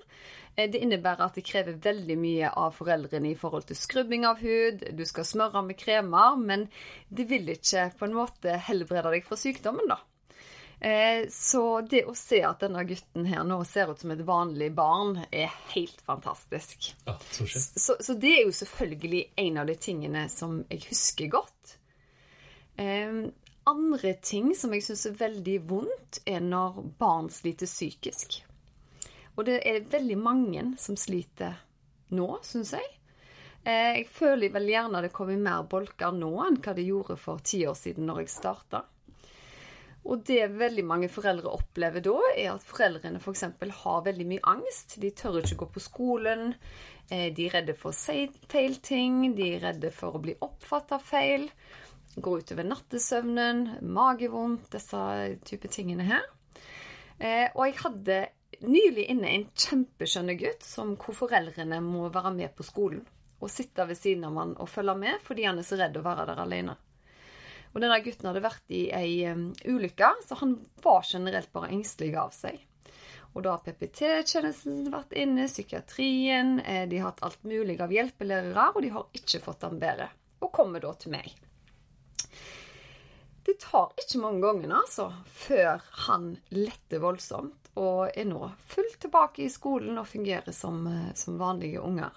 Eh, 0.56 0.68
det 0.68 0.82
innebærer 0.84 1.25
at 1.25 1.40
det 1.40 1.46
krever 1.49 1.80
veldig 1.88 2.18
mye 2.20 2.52
av 2.52 2.76
foreldrene 2.76 3.32
i 3.32 3.38
forhold 3.38 3.70
til 3.70 3.80
skrubbing 3.80 4.28
av 4.28 4.44
hud. 4.44 4.84
Du 4.92 5.04
skal 5.08 5.28
smøre 5.28 5.64
med 5.64 5.80
kremer, 5.80 6.37
men 6.37 6.68
det 7.08 7.30
vil 7.32 7.49
ikke 7.56 7.88
på 7.96 8.11
en 8.11 8.18
måte 8.20 8.61
helbrede 8.68 9.16
deg 9.16 9.25
fra 9.25 9.40
sykdommen, 9.40 9.88
da. 9.88 10.02
Eh, 10.82 11.28
så 11.30 11.80
det 11.80 12.00
å 12.10 12.14
se 12.18 12.40
at 12.42 12.64
denne 12.64 12.82
gutten 12.82 13.28
her 13.30 13.44
nå 13.46 13.60
ser 13.68 13.92
ut 13.92 14.00
som 14.02 14.10
et 14.10 14.24
vanlig 14.26 14.72
barn, 14.74 15.14
er 15.30 15.52
helt 15.76 16.00
fantastisk. 16.02 16.88
Ja, 17.06 17.14
så, 17.30 17.46
så, 17.46 17.94
så, 18.00 18.16
det 18.18 18.32
er 18.34 18.48
jo 18.48 18.56
selvfølgelig 18.56 19.20
en 19.44 19.60
av 19.62 19.70
de 19.70 19.76
tingene 19.78 20.24
som 20.32 20.56
jeg 20.66 20.82
husker 20.88 21.30
godt. 21.36 21.76
Eh, 22.82 23.22
andre 23.70 24.14
ting 24.26 24.56
som 24.58 24.74
jeg 24.74 24.82
syns 24.88 25.06
er 25.06 25.20
veldig 25.20 25.58
vondt, 25.70 26.18
er 26.26 26.42
når 26.42 26.82
barn 26.98 27.30
sliter 27.30 27.70
psykisk. 27.70 28.40
Og 29.36 29.46
det 29.46 29.60
er 29.62 29.84
veldig 29.86 30.18
mange 30.18 30.64
som 30.82 30.98
sliter 30.98 31.60
nå, 32.10 32.26
syns 32.42 32.74
jeg. 32.74 32.88
Eh, 33.62 34.00
jeg 34.00 34.08
føler 34.10 34.50
vel 34.50 34.66
gjerne 34.74 35.04
det 35.06 35.14
kommer 35.14 35.38
mer 35.38 35.62
bolker 35.70 36.10
nå 36.16 36.32
enn 36.42 36.58
hva 36.58 36.74
det 36.74 36.90
gjorde 36.90 37.20
for 37.22 37.38
ti 37.46 37.62
år 37.70 37.78
siden 37.78 38.10
når 38.10 38.24
jeg 38.24 38.34
starta. 38.34 38.82
Og 40.02 40.25
det 40.26 40.49
veldig 40.59 40.82
mange 40.87 41.09
foreldre 41.12 41.52
opplever 41.54 42.02
da, 42.02 42.16
er 42.35 42.50
at 42.56 42.64
foreldrene 42.66 43.21
f.eks. 43.23 43.44
har 43.85 44.02
veldig 44.09 44.26
mye 44.32 44.44
angst. 44.50 44.97
De 45.02 45.12
tør 45.14 45.38
ikke 45.42 45.61
gå 45.62 45.68
på 45.76 45.85
skolen. 45.85 46.56
Eh, 47.09 47.28
de 47.35 47.47
er 47.47 47.56
redde 47.59 47.76
for 47.78 47.92
å 47.92 47.97
si 47.97 48.26
feil 48.50 48.80
ting. 48.82 49.28
De 49.37 49.52
er 49.54 49.64
redde 49.68 49.92
for 49.94 50.18
å 50.18 50.23
bli 50.23 50.35
oppfatta 50.42 50.99
feil. 50.99 51.47
Går 52.18 52.42
utover 52.42 52.66
nattesøvnen, 52.66 53.64
magevondt, 53.94 54.68
disse 54.75 55.02
type 55.49 55.71
tingene 55.73 56.11
her. 56.11 56.26
Eh, 57.23 57.49
og 57.54 57.68
jeg 57.68 57.78
hadde 57.85 58.21
nylig 58.66 59.06
inne 59.11 59.30
en 59.30 59.49
kjempeskjønne 59.54 60.35
gutt 60.40 60.66
som, 60.66 60.97
hvor 60.99 61.16
foreldrene 61.25 61.78
må 61.85 62.09
være 62.12 62.35
med 62.35 62.54
på 62.59 62.66
skolen. 62.66 63.04
Og 63.42 63.50
sitte 63.50 63.87
ved 63.87 63.99
siden 63.99 64.26
av 64.26 64.38
han 64.38 64.56
og 64.59 64.71
følge 64.71 64.94
med 64.99 65.23
fordi 65.23 65.47
han 65.49 65.59
er 65.59 65.66
så 65.66 65.78
redd 65.78 65.97
å 65.99 66.04
være 66.04 66.26
der 66.28 66.42
alene. 66.42 66.76
Og 67.72 67.80
denne 67.80 68.00
gutten 68.04 68.28
hadde 68.28 68.44
vært 68.44 68.74
i 68.74 68.82
ei 68.94 69.12
um, 69.32 69.48
ulykke, 69.64 70.12
så 70.26 70.38
han 70.42 70.58
var 70.84 71.06
generelt 71.08 71.52
bare 71.54 71.72
engstelig 71.72 72.14
av 72.20 72.34
seg. 72.36 72.60
Og 73.32 73.46
da 73.46 73.54
har 73.54 73.62
PPT-tjenesten 73.64 74.90
vært 74.92 75.14
inne, 75.16 75.46
psykiatrien, 75.48 76.58
eh, 76.60 76.84
de 76.88 76.98
har 77.00 77.12
hatt 77.12 77.22
alt 77.24 77.46
mulig 77.48 77.78
av 77.80 77.92
hjelpelærere, 77.92 78.66
og 78.74 78.82
de 78.84 78.90
har 78.92 79.08
ikke 79.16 79.40
fått 79.40 79.64
han 79.64 79.80
bedre. 79.80 80.10
Og 80.44 80.52
kommer 80.52 80.84
da 80.84 80.92
til 81.00 81.14
meg. 81.14 81.32
Det 83.42 83.56
tar 83.64 83.96
ikke 83.98 84.20
mange 84.20 84.44
gangene, 84.44 84.82
altså, 84.84 85.08
før 85.24 85.80
han 86.04 86.34
letter 86.52 87.00
voldsomt 87.02 87.72
og 87.80 88.12
er 88.12 88.26
nå 88.28 88.50
fullt 88.68 88.98
tilbake 89.00 89.46
i 89.46 89.50
skolen 89.50 89.96
og 89.96 90.10
fungerer 90.10 90.52
som, 90.52 90.84
eh, 90.86 91.14
som 91.16 91.40
vanlige 91.40 91.80
unger. 91.80 92.12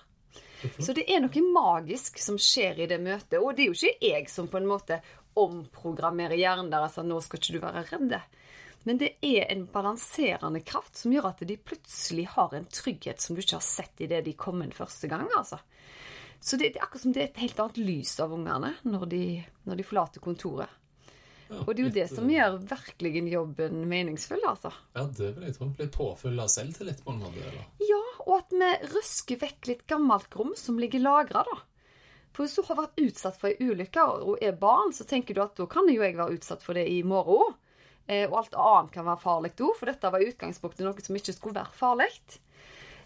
Så 0.80 0.94
det 0.94 1.06
er 1.12 1.22
noe 1.22 1.42
magisk 1.54 2.18
som 2.20 2.38
skjer 2.42 2.80
i 2.80 2.88
det 2.90 2.98
møtet. 3.00 3.38
Og 3.40 3.56
det 3.56 3.66
er 3.66 3.72
jo 3.72 3.78
ikke 3.78 4.10
jeg 4.10 4.30
som 4.32 4.48
på 4.50 4.58
en 4.58 4.70
måte 4.70 5.00
omprogrammerer 5.40 6.40
hjernen 6.40 6.72
deres 6.72 6.98
at 7.02 7.08
nå 7.08 7.20
skal 7.24 7.42
ikke 7.42 7.56
du 7.56 7.62
være 7.64 7.86
redd. 7.92 8.16
Men 8.86 9.00
det 9.02 9.16
er 9.26 9.48
en 9.50 9.66
balanserende 9.72 10.62
kraft 10.62 11.00
som 11.00 11.14
gjør 11.14 11.32
at 11.32 11.44
de 11.50 11.58
plutselig 11.58 12.28
har 12.36 12.54
en 12.54 12.68
trygghet 12.70 13.22
som 13.22 13.36
du 13.36 13.42
ikke 13.42 13.58
har 13.58 13.66
sett 13.66 14.04
i 14.06 14.10
det 14.12 14.22
de 14.28 14.36
kom 14.38 14.62
inn 14.62 14.76
første 14.76 15.10
gang. 15.10 15.26
altså. 15.38 15.58
Så 16.40 16.60
det, 16.62 16.76
er 16.76 16.84
akkurat 16.86 17.02
som 17.02 17.14
det 17.16 17.24
er 17.24 17.30
et 17.32 17.40
helt 17.42 17.62
annet 17.64 17.80
lys 17.82 18.12
av 18.22 18.34
ungene 18.36 18.76
når 18.86 19.06
de, 19.10 19.24
når 19.66 19.80
de 19.80 19.86
forlater 19.88 20.22
kontoret. 20.22 20.70
Ja, 21.46 21.60
Og 21.62 21.72
det 21.72 21.76
er 21.76 21.82
jo 21.82 21.90
litt, 21.90 21.98
det 21.98 22.06
som 22.10 22.30
gjør 22.30 22.56
virkelig 22.70 23.24
jobben 23.32 23.84
meningsfull, 23.90 24.42
altså. 24.50 24.72
Ja, 24.96 25.06
det 25.06 25.32
vil 25.36 25.46
jeg 25.46 25.58
tro. 25.58 25.68
Blir 25.78 25.90
påfyll 25.94 26.42
av 26.42 26.50
selvtillit 26.54 27.04
på 27.06 27.14
en 27.14 27.22
måte. 27.22 27.42
eller? 27.42 27.66
Ja, 27.86 28.02
og 28.26 28.34
at 28.40 28.54
vi 28.54 28.70
røsker 28.94 29.42
vekk 29.42 29.70
litt 29.70 29.84
gammelt 29.90 30.30
grums 30.34 30.66
som 30.66 30.78
ligger 30.82 31.04
lagra, 31.06 31.46
da. 31.46 31.58
For 32.36 32.44
hvis 32.44 32.58
du 32.58 32.66
har 32.68 32.80
vært 32.82 33.00
utsatt 33.00 33.38
for 33.40 33.52
ei 33.52 33.70
ulykke 33.72 34.04
og 34.28 34.42
er 34.44 34.58
barn, 34.60 34.92
så 34.92 35.08
tenker 35.08 35.38
du 35.38 35.44
at 35.46 35.56
da 35.56 35.68
kan 35.72 35.88
jo 35.88 36.02
jeg 36.04 36.18
være 36.18 36.36
utsatt 36.36 36.66
for 36.66 36.76
det 36.76 36.84
i 36.92 37.00
morgen 37.08 37.46
òg. 37.46 37.54
Eh, 38.06 38.26
og 38.30 38.42
alt 38.44 38.58
annet 38.60 38.92
kan 38.94 39.08
være 39.08 39.24
farlig 39.24 39.54
òg, 39.56 39.72
for 39.80 39.90
dette 39.90 40.12
var 40.14 40.22
i 40.22 40.28
utgangspunktet 40.30 40.86
noe 40.86 41.06
som 41.06 41.16
ikke 41.18 41.34
skulle 41.34 41.58
være 41.62 41.78
farlig. 41.80 42.10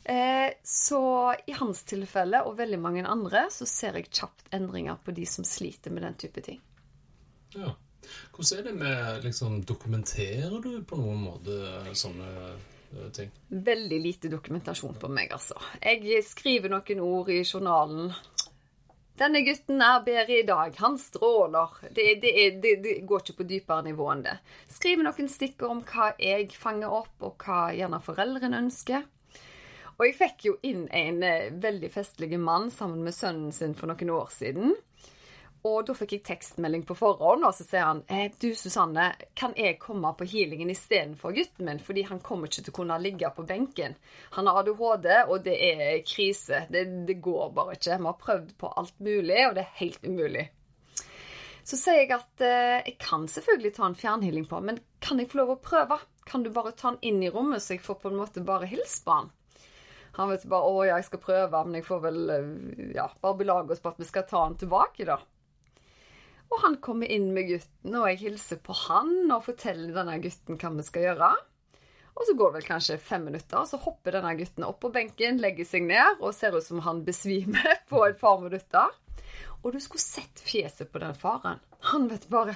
Eh, 0.04 0.50
så 0.66 1.04
i 1.48 1.54
hans 1.60 1.84
tilfelle, 1.88 2.42
og 2.44 2.58
veldig 2.58 2.80
mange 2.82 3.06
andre, 3.06 3.46
så 3.54 3.68
ser 3.70 4.00
jeg 4.00 4.10
kjapt 4.10 4.50
endringer 4.56 4.98
på 5.04 5.14
de 5.16 5.28
som 5.30 5.46
sliter 5.48 5.94
med 5.94 6.08
den 6.08 6.18
type 6.20 6.44
ting. 6.44 6.60
Ja. 7.54 7.76
Hvordan 8.34 8.60
er 8.60 8.64
det 8.64 8.74
med 8.80 9.24
liksom, 9.28 9.62
Dokumenterer 9.68 10.62
du 10.64 10.72
på 10.88 10.98
noen 10.98 11.20
måte 11.22 11.94
sånne 11.94 12.30
eh, 12.50 13.10
ting? 13.14 13.30
Veldig 13.54 14.00
lite 14.02 14.32
dokumentasjon 14.34 14.98
på 14.98 15.12
meg, 15.14 15.30
altså. 15.36 15.60
Jeg 15.84 16.24
skriver 16.26 16.74
noen 16.74 17.06
ord 17.06 17.30
i 17.30 17.44
journalen. 17.44 18.10
Denne 19.20 19.42
gutten 19.44 19.82
er 19.84 20.04
bedre 20.06 20.38
i 20.40 20.46
dag. 20.48 20.76
Han 20.80 20.96
stråler. 20.98 21.74
Det, 21.92 22.06
det, 22.22 22.34
det, 22.64 22.76
det 22.84 22.94
går 23.08 23.24
ikke 23.26 23.42
på 23.42 23.48
dypere 23.50 23.84
nivå 23.90 24.08
enn 24.14 24.24
det. 24.24 24.38
Skriv 24.72 25.04
noen 25.04 25.28
stikker 25.28 25.74
om 25.74 25.82
hva 25.90 26.14
jeg 26.24 26.48
fanger 26.56 26.94
opp, 27.02 27.16
og 27.20 27.44
hva 27.44 27.70
gjerne 27.76 28.00
foreldrene 28.06 28.62
ønsker. 28.64 29.04
Og 29.98 30.06
jeg 30.08 30.16
fikk 30.16 30.46
jo 30.48 30.54
inn 30.64 30.86
en 30.96 31.20
eh, 31.28 31.50
veldig 31.52 31.90
festlig 31.92 32.40
mann 32.40 32.70
sammen 32.72 33.04
med 33.04 33.16
sønnen 33.18 33.52
sin 33.52 33.76
for 33.76 33.92
noen 33.92 34.14
år 34.16 34.32
siden. 34.32 34.78
Og 35.68 35.82
da 35.88 35.94
fikk 35.98 36.14
jeg 36.16 36.24
tekstmelding 36.24 36.86
på 36.88 36.96
forhånd, 36.96 37.44
og 37.44 37.56
så 37.56 37.66
sier 37.68 37.84
han 37.84 38.04
eh, 38.08 38.30
Du, 38.40 38.54
Susanne, 38.56 39.10
kan 39.36 39.56
jeg 39.60 39.80
komme 39.82 40.14
på 40.16 40.28
healingen 40.32 40.72
istedenfor 40.72 41.34
gutten 41.36 41.68
min? 41.68 41.82
Fordi 41.84 42.06
han 42.08 42.22
kommer 42.24 42.48
ikke 42.48 42.64
til 42.64 42.74
å 42.74 42.78
kunne 42.78 43.00
ligge 43.04 43.32
på 43.36 43.44
benken. 43.48 43.98
Han 44.38 44.48
har 44.48 44.62
ADHD, 44.62 45.10
og 45.28 45.44
det 45.44 45.58
er 45.68 45.84
krise. 46.08 46.64
Det, 46.72 46.86
det 47.10 47.18
går 47.24 47.52
bare 47.58 47.76
ikke. 47.76 47.98
Vi 48.00 48.08
har 48.08 48.22
prøvd 48.22 48.54
på 48.62 48.72
alt 48.80 48.96
mulig, 49.04 49.42
og 49.50 49.58
det 49.58 49.66
er 49.66 49.76
helt 49.82 50.08
umulig. 50.08 50.46
Så 51.68 51.78
sier 51.78 52.00
jeg 52.06 52.14
at 52.16 52.46
eh, 52.46 52.78
jeg 52.88 52.96
kan 53.04 53.28
selvfølgelig 53.30 53.74
ta 53.76 53.90
en 53.90 53.98
fjernhealing 54.00 54.48
på, 54.50 54.62
men 54.64 54.80
kan 55.04 55.20
jeg 55.20 55.30
få 55.30 55.42
lov 55.42 55.58
å 55.58 55.60
prøve? 55.62 56.00
Kan 56.30 56.46
du 56.46 56.54
bare 56.54 56.72
ta 56.78 56.94
han 56.94 57.02
inn 57.06 57.20
i 57.26 57.30
rommet, 57.34 57.62
så 57.62 57.76
jeg 57.76 57.84
får 57.84 58.00
på 58.00 58.14
en 58.14 58.22
måte 58.22 58.46
bare 58.46 58.70
hilse 58.70 59.04
på 59.04 59.18
han? 59.18 59.30
Han 60.18 60.32
vet 60.32 60.48
bare 60.50 60.66
'Å 60.66 60.86
ja, 60.88 60.96
jeg 60.98 61.06
skal 61.06 61.22
prøve', 61.22 61.66
men 61.66 61.78
jeg 61.78 61.86
får 61.86 62.00
vel 62.08 62.32
eh, 62.34 62.96
ja, 62.96 63.06
bare 63.22 63.38
belage 63.38 63.76
oss 63.76 63.84
på 63.84 63.92
at 63.92 64.00
vi 64.02 64.08
skal 64.08 64.26
ta 64.28 64.42
han 64.48 64.58
tilbake, 64.58 65.06
da. 65.06 65.20
Og 66.50 66.64
han 66.64 66.80
kommer 66.82 67.10
inn 67.12 67.30
med 67.36 67.50
gutten, 67.52 67.94
og 67.94 68.08
jeg 68.10 68.22
hilser 68.24 68.60
på 68.66 68.74
han 68.88 69.30
og 69.30 69.46
forteller 69.46 69.94
denne 69.94 70.18
gutten 70.24 70.58
hva 70.58 70.72
vi 70.76 70.86
skal 70.88 71.06
gjøre. 71.10 71.30
Og 72.20 72.26
så 72.28 72.36
går 72.36 72.50
det 72.52 72.60
vel 72.60 72.68
kanskje 72.68 72.98
fem 73.00 73.28
minutter, 73.30 73.66
så 73.70 73.80
hopper 73.80 74.18
denne 74.18 74.34
gutten 74.36 74.66
opp 74.68 74.82
på 74.84 74.92
benken, 74.92 75.40
legger 75.40 75.68
seg 75.68 75.86
ned 75.88 76.20
og 76.20 76.34
ser 76.36 76.58
ut 76.58 76.66
som 76.66 76.82
han 76.84 77.06
besvimer 77.08 77.78
på 77.92 78.02
et 78.08 78.20
par 78.20 78.42
minutter. 78.42 78.98
Og 79.62 79.76
du 79.76 79.80
skulle 79.84 80.04
sett 80.04 80.42
fjeset 80.44 80.92
på 80.92 81.02
den 81.04 81.16
faren. 81.20 81.60
Han 81.92 82.08
vet 82.12 82.28
bare 82.32 82.56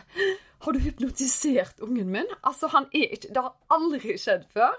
Har 0.63 0.73
du 0.73 0.79
hypnotisert 0.79 1.79
ungen 1.83 2.09
min? 2.11 2.29
Altså, 2.41 2.67
han 2.71 2.87
er 2.91 3.13
ikke 3.15 3.31
Det 3.35 3.43
har 3.43 3.53
aldri 3.75 4.17
skjedd 4.19 4.45
før. 4.51 4.75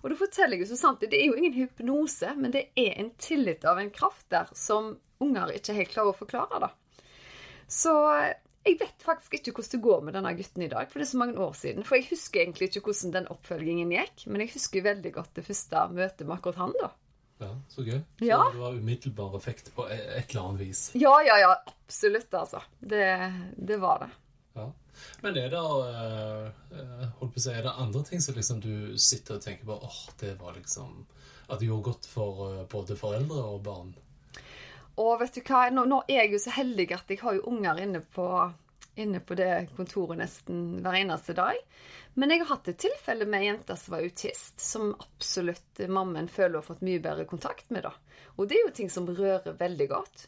Og 0.00 0.08
da 0.10 0.16
forteller 0.16 0.56
jeg 0.56 0.64
jo 0.64 0.70
så 0.72 0.80
sant 0.80 1.04
det 1.04 1.16
er 1.16 1.28
jo 1.28 1.36
ingen 1.36 1.56
hypnose, 1.56 2.32
men 2.36 2.52
det 2.54 2.70
er 2.80 2.94
en 3.00 3.10
tillit 3.20 3.64
av 3.68 3.80
en 3.80 3.92
kraft 3.92 4.26
der 4.32 4.48
som 4.56 4.94
unger 5.20 5.52
ikke 5.52 5.76
helt 5.76 5.92
klarer 5.92 6.14
å 6.14 6.16
forklare, 6.16 6.60
da. 6.64 6.70
Så 7.70 7.92
jeg 8.66 8.76
vet 8.80 9.04
faktisk 9.06 9.38
ikke 9.38 9.52
hvordan 9.56 9.72
det 9.76 9.80
går 9.84 10.00
med 10.04 10.16
denne 10.18 10.32
gutten 10.36 10.64
i 10.66 10.68
dag, 10.72 10.88
for 10.90 11.00
det 11.00 11.06
er 11.06 11.10
så 11.14 11.20
mange 11.22 11.38
år 11.40 11.54
siden. 11.56 11.84
For 11.86 11.96
jeg 11.96 12.08
husker 12.10 12.42
egentlig 12.42 12.68
ikke 12.72 12.82
hvordan 12.90 13.14
den 13.14 13.28
oppfølgingen 13.32 13.92
gikk, 13.94 14.26
men 14.28 14.42
jeg 14.44 14.52
husker 14.56 14.84
veldig 14.84 15.12
godt 15.14 15.30
det 15.38 15.46
første 15.46 15.84
møtet 15.94 16.26
med 16.26 16.36
akkurat 16.36 16.60
han, 16.64 16.74
da. 16.82 16.90
Ja, 17.40 17.54
Så 17.72 17.82
gøy. 17.86 18.00
Så 18.18 18.26
Ja. 18.26 18.40
det 18.52 18.60
var 18.60 18.74
umiddelbar 18.76 19.36
effekt 19.38 19.70
på 19.74 19.86
e- 19.88 20.18
et 20.18 20.34
eller 20.34 20.42
annet 20.50 20.60
vis. 20.60 20.90
Ja, 20.94 21.14
ja, 21.24 21.38
ja, 21.40 21.54
absolutt, 21.86 22.34
altså. 22.34 22.60
Det, 22.80 23.06
det 23.56 23.78
var 23.80 24.02
det. 24.04 24.10
Ja. 24.58 24.66
Men 25.22 25.36
er 25.38 25.48
det 25.48 25.56
eh, 25.56 26.46
eh, 26.76 27.06
holdt 27.20 27.32
på 27.32 27.40
å 27.40 27.44
si, 27.46 27.50
er 27.54 27.62
det 27.64 27.72
andre 27.80 28.02
ting 28.04 28.20
som 28.20 28.34
liksom 28.36 28.60
du 28.60 28.98
sitter 28.98 29.38
og 29.38 29.42
tenker 29.46 29.64
på 29.64 29.78
åh, 29.86 30.00
det 30.20 30.34
var 30.40 30.52
liksom 30.58 31.06
At 31.48 31.60
det 31.60 31.66
gjorde 31.70 31.86
godt 31.88 32.06
for 32.10 32.42
eh, 32.50 32.66
både 32.68 32.96
foreldre 32.98 33.40
og 33.54 33.62
barn? 33.64 33.94
Og 34.98 35.20
vet 35.20 35.38
du 35.38 35.42
hva, 35.44 35.68
nå, 35.70 35.86
nå 35.88 36.02
er 36.08 36.24
jeg 36.24 36.34
jo 36.34 36.42
så 36.42 36.56
heldig 36.58 36.90
at 36.96 37.12
jeg 37.12 37.22
har 37.22 37.38
jo 37.38 37.46
unger 37.52 37.78
inne 37.82 38.02
på, 38.02 38.26
inne 39.00 39.20
på 39.22 39.36
det 39.38 39.52
kontoret 39.76 40.18
nesten 40.20 40.80
hver 40.82 40.98
eneste 40.98 41.36
dag. 41.38 41.60
Men 42.18 42.34
jeg 42.34 42.42
har 42.42 42.56
hatt 42.56 42.68
et 42.72 42.80
tilfelle 42.82 43.28
med 43.28 43.44
ei 43.44 43.48
jente 43.52 43.76
som 43.78 43.94
var 43.94 44.04
autist, 44.04 44.58
som 44.60 44.90
absolutt 44.98 45.84
mammen 45.88 46.28
føler 46.28 46.58
har 46.58 46.66
fått 46.66 46.84
mye 46.84 47.02
bedre 47.02 47.24
kontakt 47.30 47.70
med. 47.70 47.86
da. 47.86 47.94
Og 48.36 48.48
det 48.50 48.58
er 48.58 48.66
jo 48.66 48.76
ting 48.76 48.90
som 48.92 49.08
rører 49.08 49.56
veldig 49.56 49.88
godt. 49.92 50.26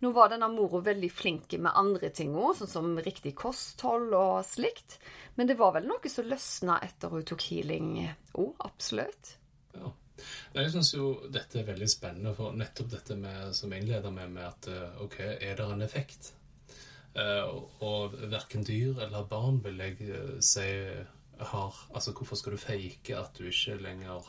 Nå 0.00 0.10
var 0.14 0.30
denne 0.30 0.48
mora 0.52 0.80
veldig 0.84 1.10
flink 1.10 1.54
med 1.58 1.74
andre 1.74 2.10
ting 2.14 2.34
òg, 2.36 2.54
sånn 2.58 2.70
som 2.70 2.98
riktig 3.02 3.34
kosthold 3.38 4.14
og 4.14 4.44
slikt. 4.46 4.98
Men 5.34 5.50
det 5.50 5.58
var 5.58 5.74
vel 5.74 5.88
noe 5.90 6.10
som 6.12 6.28
løsna 6.28 6.78
etter 6.84 7.10
hun 7.10 7.26
tok 7.26 7.42
healing 7.50 7.96
òg, 8.32 8.54
absolutt. 8.62 9.36
Jeg 10.54 10.70
syns 10.70 10.92
jo 10.94 11.08
dette 11.34 11.58
er 11.60 11.66
veldig 11.66 11.88
spennende, 11.90 12.34
for 12.36 12.54
nettopp 12.54 12.90
dette 12.92 13.16
med, 13.18 13.50
som 13.54 13.72
innleder 13.74 14.12
med, 14.14 14.30
med 14.36 14.46
at 14.46 14.68
eh, 14.70 15.02
OK, 15.02 15.18
er 15.20 15.56
det 15.58 15.66
en 15.72 15.82
effekt? 15.82 16.32
Eh, 17.14 17.42
og- 17.80 18.14
verken 18.30 18.64
dyr 18.66 18.98
eller 19.06 19.26
barn 19.30 19.60
vil 19.64 19.78
jeg 19.78 20.00
eh, 20.10 20.38
si 20.42 20.68
har 21.38 21.74
Altså, 21.94 22.12
hvorfor 22.14 22.36
skal 22.38 22.52
du 22.54 22.58
fake 22.62 23.16
at 23.18 23.34
du 23.38 23.44
ikke 23.50 23.74
lenger 23.82 24.22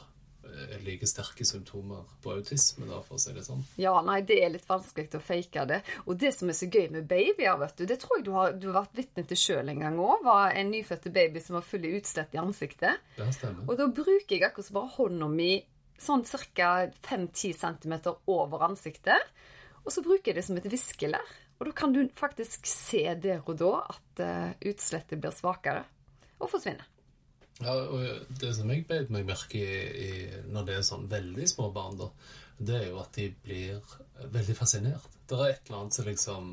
er 0.55 0.79
like 0.85 1.05
sterke 1.09 1.43
symptomer 1.45 2.03
på 2.21 2.31
autisme, 2.37 2.85
da, 2.87 2.99
for 3.01 3.17
å 3.17 3.19
si 3.19 3.33
det 3.33 3.43
sånn? 3.47 3.63
Ja, 3.81 3.95
nei, 4.05 4.19
det 4.21 4.37
er 4.45 4.51
litt 4.53 4.67
vanskelig 4.69 5.17
å 5.17 5.21
fake 5.21 5.65
det. 5.67 5.79
Og 6.05 6.17
det 6.21 6.31
som 6.35 6.49
er 6.49 6.55
så 6.57 6.67
gøy 6.69 6.85
med 6.93 7.07
babyer, 7.09 7.57
vet 7.59 7.75
du, 7.77 7.85
det 7.89 7.97
tror 8.03 8.19
jeg 8.19 8.25
du 8.27 8.31
har, 8.35 8.53
du 8.53 8.67
har 8.69 8.77
vært 8.83 8.95
vitne 9.01 9.25
til 9.27 9.37
sjøl 9.41 9.69
en 9.73 9.81
gang 9.81 9.97
òg, 9.99 10.21
var 10.23 10.53
en 10.55 10.69
nyfødte 10.71 11.11
baby 11.13 11.41
som 11.43 11.57
var 11.57 11.65
full 11.65 11.85
av 11.89 11.97
utslett 11.97 12.37
i 12.37 12.41
ansiktet. 12.41 13.01
Det 13.17 13.29
stemmer. 13.35 13.65
Og 13.67 13.77
da 13.81 13.87
bruker 13.89 14.35
jeg 14.37 14.45
akkurat 14.47 14.69
som 14.69 14.77
bare 14.79 14.93
hånda 14.99 15.29
mi 15.33 15.49
sånn 16.01 16.25
ca. 16.25 16.71
5-10 17.05 17.55
cm 17.59 17.95
over 18.31 18.65
ansiktet. 18.67 19.31
Og 19.85 19.93
så 19.93 20.03
bruker 20.05 20.31
jeg 20.31 20.39
det 20.39 20.45
som 20.47 20.57
et 20.59 20.69
viskelær. 20.71 21.33
Og 21.59 21.69
da 21.69 21.75
kan 21.77 21.93
du 21.95 22.01
faktisk 22.17 22.67
se 22.67 23.05
der 23.21 23.43
og 23.45 23.55
da 23.61 23.71
at 23.93 24.23
eh, 24.23 24.71
utslettet 24.71 25.21
blir 25.21 25.31
svakere 25.35 25.85
og 26.41 26.49
forsvinner. 26.51 26.87
Ja, 27.63 27.71
og 27.71 28.25
det 28.41 28.51
som 28.57 28.71
jeg 28.73 28.83
beit 28.89 29.11
meg 29.13 29.27
merke 29.29 29.61
i, 29.61 30.09
når 30.51 30.65
det 30.67 30.73
er 30.75 30.87
sånn 30.87 31.05
veldig 31.11 31.45
små 31.47 31.69
barn, 31.75 31.95
da, 32.01 32.09
det 32.59 32.79
er 32.81 32.89
jo 32.89 32.99
at 32.99 33.15
de 33.15 33.29
blir 33.45 33.95
veldig 34.33 34.55
fascinert. 34.57 35.07
Det 35.29 35.37
er 35.39 35.53
et 35.53 35.69
eller 35.69 35.85
annet 35.85 35.95
som 35.95 36.09
liksom 36.09 36.49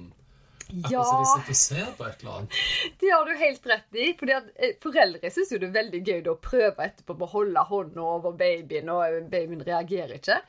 Akkurat 0.73 1.09
som 1.09 1.23
de 1.23 1.27
sitter 1.29 1.53
og 1.53 1.61
ser 1.61 1.91
på 1.99 2.07
et 2.09 2.23
eller 2.23 2.37
annet. 2.39 2.61
Det 3.01 3.11
har 3.13 3.27
du 3.29 3.33
helt 3.43 3.67
rett 3.73 3.99
i. 3.99 4.07
fordi 4.19 4.37
eh, 4.39 4.77
Foreldre 4.83 5.33
syns 5.35 5.53
jo 5.53 5.61
det 5.63 5.69
er 5.71 5.77
veldig 5.79 6.03
gøy 6.07 6.31
å 6.33 6.39
prøve 6.43 6.87
etterpå 6.87 7.17
å 7.19 7.31
holde 7.35 7.67
hånda 7.73 8.07
over 8.15 8.39
babyen, 8.39 8.93
og 8.93 9.29
babyen 9.33 9.67
reagerer 9.67 10.17
ikke. 10.19 10.41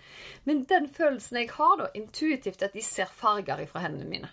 Men 0.49 0.63
den 0.69 0.87
følelsen 0.93 1.41
jeg 1.43 1.51
har 1.57 1.75
da, 1.81 1.91
intuitivt, 1.97 2.63
at 2.63 2.77
de 2.77 2.85
ser 2.85 3.11
farger 3.11 3.65
ifra 3.65 3.83
hendene 3.85 4.09
mine. 4.09 4.31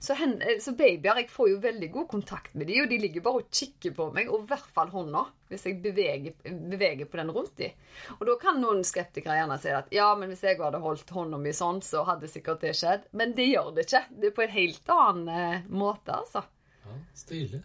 Så, 0.00 0.14
hen, 0.18 0.36
eh, 0.42 0.60
så 0.62 0.72
babyer, 0.78 1.22
jeg 1.22 1.30
får 1.32 1.50
jo 1.52 1.60
veldig 1.62 1.90
god 1.94 2.08
kontakt 2.10 2.54
med 2.54 2.70
de, 2.70 2.80
og 2.82 2.90
de 2.90 2.98
ligger 3.02 3.24
bare 3.24 3.42
og 3.42 3.48
kikker 3.60 3.94
på 3.96 4.08
meg, 4.14 4.30
og 4.30 4.44
i 4.44 4.50
hvert 4.52 4.68
fall 4.74 4.92
hånda, 4.92 5.24
hvis 5.50 5.64
jeg 5.66 5.78
beveger, 5.84 6.36
beveger 6.44 7.08
på 7.10 7.20
den 7.20 7.32
rundt 7.34 7.56
de. 7.60 7.70
Og 8.18 8.26
da 8.28 8.36
kan 8.40 8.60
noen 8.62 8.84
skeptikere 8.86 9.40
gjerne 9.40 9.58
si 9.62 9.72
at 9.74 9.90
ja, 9.94 10.10
men 10.18 10.30
hvis 10.32 10.44
jeg 10.46 10.60
hadde 10.60 10.82
holdt 10.84 11.10
hånda 11.14 11.40
mi 11.40 11.54
sånn, 11.56 11.80
så 11.84 12.04
hadde 12.08 12.30
sikkert 12.30 12.62
det 12.66 12.76
skjedd. 12.78 13.08
Men 13.18 13.34
det 13.38 13.48
gjør 13.50 13.72
det 13.74 13.88
ikke. 13.88 14.04
Det 14.12 14.30
er 14.30 14.36
på 14.36 14.46
en 14.46 14.54
helt 14.54 14.94
annen 14.94 15.34
eh, 15.34 15.66
måte, 15.72 16.20
altså. 16.22 16.44
Ja, 16.84 17.00
Stilig. 17.18 17.64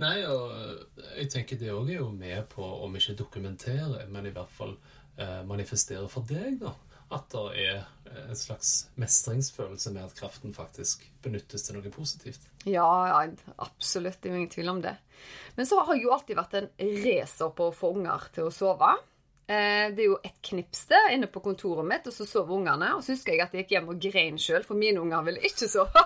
Nei, 0.00 0.16
og 0.28 0.52
eh, 0.56 1.06
jeg 1.22 1.30
tenker 1.32 1.60
det 1.60 1.72
òg 1.72 1.90
er 1.92 2.00
jo 2.00 2.10
med 2.12 2.48
på, 2.52 2.64
om 2.84 2.96
ikke 2.98 3.16
dokumentere, 3.18 4.06
men 4.12 4.28
i 4.28 4.34
hvert 4.34 4.52
fall 4.52 4.76
eh, 5.16 5.42
manifestere 5.48 6.08
for 6.12 6.26
deg, 6.28 6.58
da. 6.62 6.74
At 7.14 7.28
det 7.30 7.66
er 7.66 7.84
en 8.28 8.36
slags 8.38 8.88
mestringsfølelse 8.98 9.90
med 9.94 10.04
at 10.08 10.14
kraften 10.18 10.54
faktisk 10.54 11.04
benyttes 11.22 11.66
til 11.66 11.76
noe 11.76 11.90
positivt. 11.94 12.40
Ja, 12.66 12.86
absolutt. 13.62 14.18
Det 14.22 14.30
er 14.30 14.34
jo 14.34 14.40
ingen 14.40 14.50
tvil 14.54 14.68
om 14.72 14.80
det. 14.82 14.96
Men 15.56 15.66
så 15.66 15.78
har 15.86 15.94
jo 15.98 16.10
alltid 16.14 16.36
vært 16.38 16.54
en 16.58 16.70
racer 17.04 17.52
på 17.54 17.68
å 17.70 17.74
få 17.74 17.92
unger 17.98 18.26
til 18.34 18.48
å 18.48 18.54
sove. 18.54 18.90
Eh, 19.46 19.92
Det 19.94 20.02
er 20.02 20.08
jo 20.10 20.18
et 20.24 20.38
knips 20.42 20.86
der 20.90 21.12
inne 21.14 21.28
på 21.30 21.40
kontoret 21.44 21.86
mitt, 21.86 22.06
og 22.10 22.12
så 22.16 22.26
sover 22.26 22.56
ungene. 22.58 22.94
Og 22.96 23.04
så 23.06 23.14
husker 23.14 23.32
jeg 23.36 23.44
at 23.46 23.54
jeg 23.54 23.64
gikk 23.66 23.76
hjem 23.76 23.88
og 23.94 24.00
grein 24.02 24.38
sjøl, 24.42 24.64
for 24.66 24.74
mine 24.74 24.98
unger 25.02 25.22
ville 25.28 25.40
ikke 25.46 25.68
sove. 25.70 26.02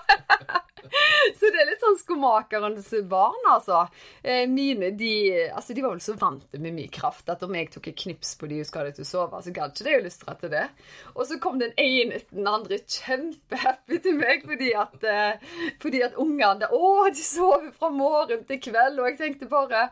Så 1.37 1.51
det 1.53 1.63
er 1.63 1.69
litt 1.71 1.83
sånn 1.85 1.99
skomakerens 2.01 2.91
barn, 3.11 3.41
altså. 3.51 3.85
Eh, 4.23 4.47
mine, 4.51 4.93
de, 4.99 5.13
altså, 5.49 5.75
de 5.77 5.85
var 5.85 5.95
vel 5.95 6.05
så 6.05 6.17
vant 6.21 6.57
med 6.57 6.77
mye 6.77 6.93
kraft 6.93 7.31
at 7.33 7.43
om 7.47 7.57
jeg 7.57 7.71
tok 7.75 7.91
et 7.91 7.99
knips 8.05 8.35
på 8.41 8.51
de 8.51 8.61
og 8.63 8.69
skal 8.69 8.89
de 8.89 8.97
til 8.99 9.07
å 9.07 9.11
sove, 9.11 9.43
så 9.45 9.55
gadd 9.55 9.75
ikke 9.75 9.89
de 9.89 9.99
lystre 10.07 10.37
til 10.41 10.55
det. 10.55 10.67
Og 11.15 11.23
så 11.29 11.41
kom 11.43 11.61
den 11.63 11.75
ene 11.81 12.21
etter 12.21 12.39
den 12.39 12.51
andre 12.51 12.81
kjempehappy 12.85 14.01
til 14.05 14.19
meg 14.21 14.47
fordi 14.49 14.73
at, 14.79 14.97
eh, 15.05 15.53
fordi 15.83 16.05
at 16.07 16.19
ungene 16.21 16.69
Å, 16.71 16.89
de 17.15 17.23
sover 17.25 17.71
fra 17.77 17.91
morgen 17.95 18.45
til 18.49 18.61
kveld, 18.63 19.01
og 19.01 19.09
jeg 19.11 19.21
tenkte 19.21 19.51
bare 19.51 19.89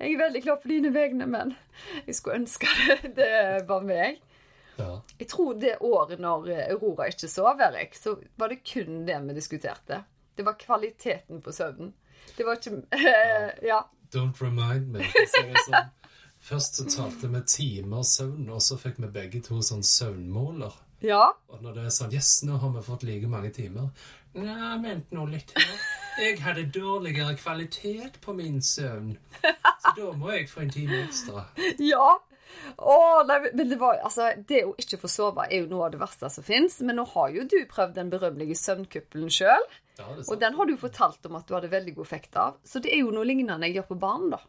jeg 0.00 0.14
er 0.16 0.18
veldig 0.24 0.40
klar 0.42 0.56
på 0.62 0.68
dine 0.68 0.90
vegne, 0.94 1.26
men 1.30 1.52
jeg 2.04 2.16
skulle 2.18 2.40
ønske 2.42 2.70
det, 2.88 3.12
det 3.16 3.66
var 3.68 3.84
meg. 3.86 4.18
Ja. 4.76 4.96
Jeg 5.20 5.28
tror 5.30 5.54
det 5.62 5.76
året 5.86 6.22
når 6.22 6.50
Aurora 6.72 7.06
ikke 7.10 7.30
sov, 7.30 7.62
Erik, 7.62 7.94
så 7.94 8.16
var 8.40 8.50
det 8.50 8.64
kun 8.66 9.04
det 9.06 9.20
vi 9.28 9.36
diskuterte. 9.36 10.02
Det 10.36 10.44
var 10.46 10.56
kvaliteten 10.58 11.42
på 11.44 11.52
søvnen. 11.52 11.92
Det 12.36 12.46
var 12.46 12.56
ikke 12.58 12.82
Ja. 13.70 13.82
Don't 14.14 14.40
remind 14.42 14.88
me. 14.94 15.04
sånn. 15.34 15.90
Først 16.44 16.76
så 16.76 16.84
talte 16.92 17.28
vi 17.32 17.40
timers 17.48 18.16
søvn, 18.18 18.50
og 18.52 18.60
så 18.62 18.76
fikk 18.78 18.98
vi 19.00 19.08
begge 19.14 19.40
to 19.46 19.62
sånn 19.64 19.82
søvnmåler. 19.86 20.74
ja. 21.04 21.30
Og 21.48 21.62
når 21.64 21.74
det 21.78 21.84
er 21.86 21.94
sånn 21.96 22.12
Yes, 22.12 22.42
nå 22.44 22.58
har 22.60 22.70
vi 22.76 22.82
fått 22.84 23.02
like 23.08 23.30
mange 23.32 23.50
timer. 23.56 23.88
Nei, 24.34 24.74
vent 24.82 25.12
nå 25.14 25.24
litt 25.30 25.52
her. 25.56 25.74
Jeg 26.18 26.38
hadde 26.42 26.64
dårligere 26.74 27.34
kvalitet 27.38 28.20
på 28.22 28.34
min 28.34 28.60
søvn. 28.62 29.16
Så 29.40 29.92
da 29.96 30.12
må 30.18 30.30
jeg 30.34 30.48
få 30.50 30.64
en 30.64 30.70
time 30.74 31.00
ekstra. 31.06 31.46
Ja. 31.82 32.12
Å, 32.78 32.96
nei, 33.26 33.38
men 33.54 33.70
det 33.70 33.78
var 33.80 33.98
Altså, 34.06 34.28
det 34.48 34.60
å 34.68 34.74
ikke 34.78 34.98
få 35.02 35.08
sove 35.10 35.46
er 35.48 35.64
jo 35.64 35.70
noe 35.72 35.86
av 35.88 35.94
det 35.94 36.00
verste 36.02 36.30
som 36.30 36.44
fins. 36.46 36.80
Men 36.86 37.00
nå 37.00 37.06
har 37.14 37.32
jo 37.34 37.46
du 37.50 37.56
prøvd 37.70 37.96
den 37.98 38.12
berømmelige 38.12 38.58
søvnkuppelen 38.60 39.32
sjøl. 39.32 39.64
Ja, 39.98 40.08
Og 40.26 40.38
den 40.40 40.56
har 40.58 40.66
du 40.66 40.74
fortalt 40.76 41.26
om 41.28 41.36
at 41.38 41.46
du 41.46 41.54
hadde 41.54 41.70
veldig 41.70 41.94
god 41.94 42.06
effekt 42.06 42.36
av. 42.40 42.56
Så 42.66 42.82
det 42.82 42.90
er 42.94 43.04
jo 43.04 43.12
noe 43.14 43.26
lignende 43.28 43.68
jeg 43.68 43.78
gjør 43.78 43.90
på 43.92 44.00
barn, 44.02 44.30
da. 44.32 44.40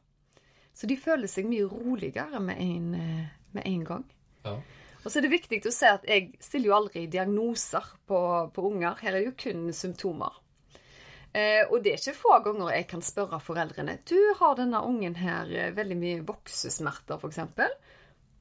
Så 0.75 0.89
de 0.89 0.97
føler 0.99 1.29
seg 1.31 1.47
mye 1.47 1.67
roligere 1.69 2.41
med 2.43 2.59
en, 2.59 2.87
eh, 2.95 3.27
med 3.55 3.67
en 3.69 3.83
gang. 3.85 4.07
Ja. 4.43 4.57
Og 5.05 5.11
så 5.11 5.19
er 5.19 5.27
det 5.27 5.35
viktig 5.35 5.61
å 5.69 5.71
si 5.73 5.85
at 5.85 6.07
jeg 6.09 6.33
stiller 6.41 6.71
jo 6.71 6.79
aldri 6.79 7.05
diagnoser 7.05 7.85
på, 8.09 8.19
på 8.51 8.65
unger. 8.71 8.97
Her 9.03 9.13
er 9.13 9.21
det 9.21 9.27
jo 9.29 9.37
kun 9.37 9.69
symptomer. 9.73 10.41
Eh, 11.35 11.61
og 11.69 11.83
det 11.83 11.93
er 11.93 11.99
ikke 12.01 12.17
få 12.17 12.37
ganger 12.45 12.71
jeg 12.71 12.87
kan 12.87 13.01
spørre 13.03 13.41
foreldrene 13.43 13.97
Du, 14.07 14.15
har 14.39 14.53
denne 14.55 14.79
ungen 14.87 15.17
her 15.19 15.49
eh, 15.51 15.73
veldig 15.75 15.97
mye 15.99 16.21
voksesmerter, 16.25 17.19
f.eks.? 17.19 17.41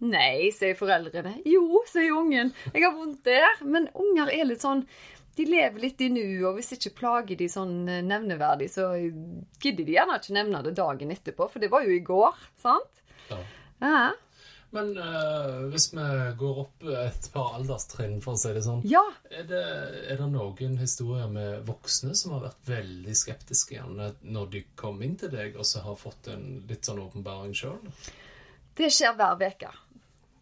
Nei, 0.04 0.50
sier 0.54 0.76
foreldrene. 0.78 1.36
Jo, 1.48 1.82
sier 1.88 2.16
ungen. 2.16 2.52
Jeg 2.72 2.82
har 2.84 2.94
vondt 2.96 3.24
der. 3.26 3.60
Men 3.62 3.86
unger 3.94 4.32
er 4.32 4.48
litt 4.48 4.64
sånn 4.64 4.82
De 5.34 5.46
lever 5.48 5.82
litt 5.82 6.02
i 6.04 6.10
nuet, 6.14 6.42
og 6.46 6.58
hvis 6.58 6.76
ikke 6.76 6.94
plager 7.00 7.38
de 7.40 7.48
sånn 7.50 7.88
eh, 7.90 8.04
nevneverdig, 8.06 8.68
så 8.70 8.92
gidder 8.94 9.82
de 9.82 9.96
gjerne 9.96 10.18
ikke 10.20 10.36
nevne 10.36 10.62
det 10.66 10.76
dagen 10.78 11.14
etterpå, 11.14 11.48
for 11.50 11.62
det 11.62 11.72
var 11.72 11.86
jo 11.86 11.94
i 11.94 12.04
går, 12.04 12.44
sant? 12.62 13.02
ja. 13.32 13.40
Ja. 13.82 14.12
Men 14.74 14.96
uh, 14.98 15.68
hvis 15.70 15.92
vi 15.94 16.04
går 16.38 16.56
opp 16.64 16.82
et 16.98 17.28
par 17.30 17.52
alderstrinn, 17.60 18.16
for 18.24 18.34
å 18.34 18.40
si 18.42 18.50
det 18.56 18.64
sånn, 18.64 18.80
ja. 18.90 19.04
er 19.30 19.46
det, 19.46 19.62
er 20.10 20.18
det 20.18 20.26
noen 20.32 20.74
historier 20.80 21.30
med 21.30 21.62
voksne 21.68 22.10
som 22.18 22.34
har 22.34 22.48
vært 22.48 22.70
veldig 22.72 23.14
skeptiske 23.14 23.76
gjerne 23.76 24.10
når 24.34 24.50
de 24.56 24.64
kom 24.74 24.98
inn 25.06 25.14
til 25.20 25.30
deg, 25.30 25.54
og 25.54 25.68
så 25.68 25.84
har 25.84 26.00
fått 26.00 26.32
en 26.34 26.64
litt 26.66 26.90
sånn 26.90 27.04
åpenbaring 27.04 27.54
sjøl? 27.54 27.78
Det 28.74 28.90
skjer 28.90 29.14
hver 29.14 29.38
uke. 29.38 29.70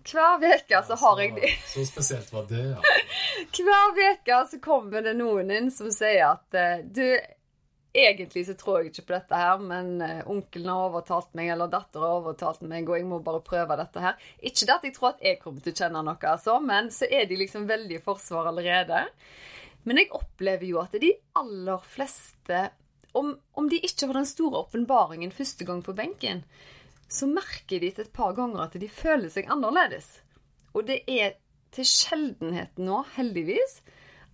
Hver 0.08 0.42
uke 0.42 0.82
så 0.86 0.96
har 0.98 1.20
jeg 1.22 1.36
de. 1.36 1.52
Så 1.66 1.84
spesielt 1.86 2.32
var 2.32 2.48
det, 2.50 2.64
ja. 2.72 2.96
Hver 3.58 4.00
uke 4.00 4.40
så 4.50 4.58
kommer 4.62 5.04
det 5.04 5.14
noen 5.18 5.52
inn 5.54 5.70
som 5.74 5.92
sier 5.94 6.32
at 6.32 6.58
eh, 6.58 6.82
du, 6.82 7.06
egentlig 7.92 8.46
så 8.46 8.54
tror 8.58 8.80
jeg 8.80 8.92
ikke 8.92 9.06
på 9.08 9.14
dette 9.14 9.38
her, 9.38 9.62
men 9.62 10.00
eh, 10.04 10.20
onkelen 10.30 10.70
har 10.72 10.88
overtalt 10.88 11.32
meg, 11.38 11.52
eller 11.52 11.70
datteren 11.72 12.06
har 12.06 12.18
overtalt 12.22 12.62
meg, 12.64 12.88
og 12.88 12.98
jeg 12.98 13.08
må 13.08 13.20
bare 13.24 13.42
prøve 13.44 13.78
dette 13.78 14.02
her. 14.02 14.28
Ikke 14.40 14.68
det 14.68 14.76
at 14.76 14.86
jeg 14.88 14.96
tror 14.96 15.10
at 15.12 15.24
jeg 15.24 15.40
kommer 15.42 15.64
til 15.64 15.74
å 15.74 15.80
kjenne 15.82 16.04
noe, 16.06 16.18
altså, 16.32 16.58
men 16.64 16.92
så 16.94 17.08
er 17.10 17.28
de 17.28 17.40
liksom 17.40 17.68
veldig 17.70 17.98
i 17.98 18.04
forsvar 18.04 18.48
allerede. 18.52 19.04
Men 19.88 19.98
jeg 19.98 20.12
opplever 20.14 20.68
jo 20.68 20.80
at 20.82 20.94
de 21.02 21.12
aller 21.38 21.88
fleste, 21.94 22.68
om, 23.18 23.34
om 23.60 23.68
de 23.68 23.82
ikke 23.84 24.08
har 24.08 24.16
den 24.16 24.28
store 24.28 24.64
åpenbaringen 24.64 25.34
første 25.34 25.66
gang 25.68 25.82
på 25.84 25.94
benken, 25.96 26.46
så 27.12 27.28
merker 27.28 27.82
de 27.82 27.90
etter 27.92 28.08
et 28.08 28.14
par 28.14 28.34
ganger 28.36 28.64
at 28.64 28.76
de 28.80 28.88
føler 28.90 29.32
seg 29.32 29.50
annerledes. 29.52 30.08
Og 30.72 30.86
det 30.88 31.02
er 31.10 31.36
til 31.72 31.88
sjeldenhet 31.88 32.80
nå, 32.80 33.02
heldigvis, 33.16 33.80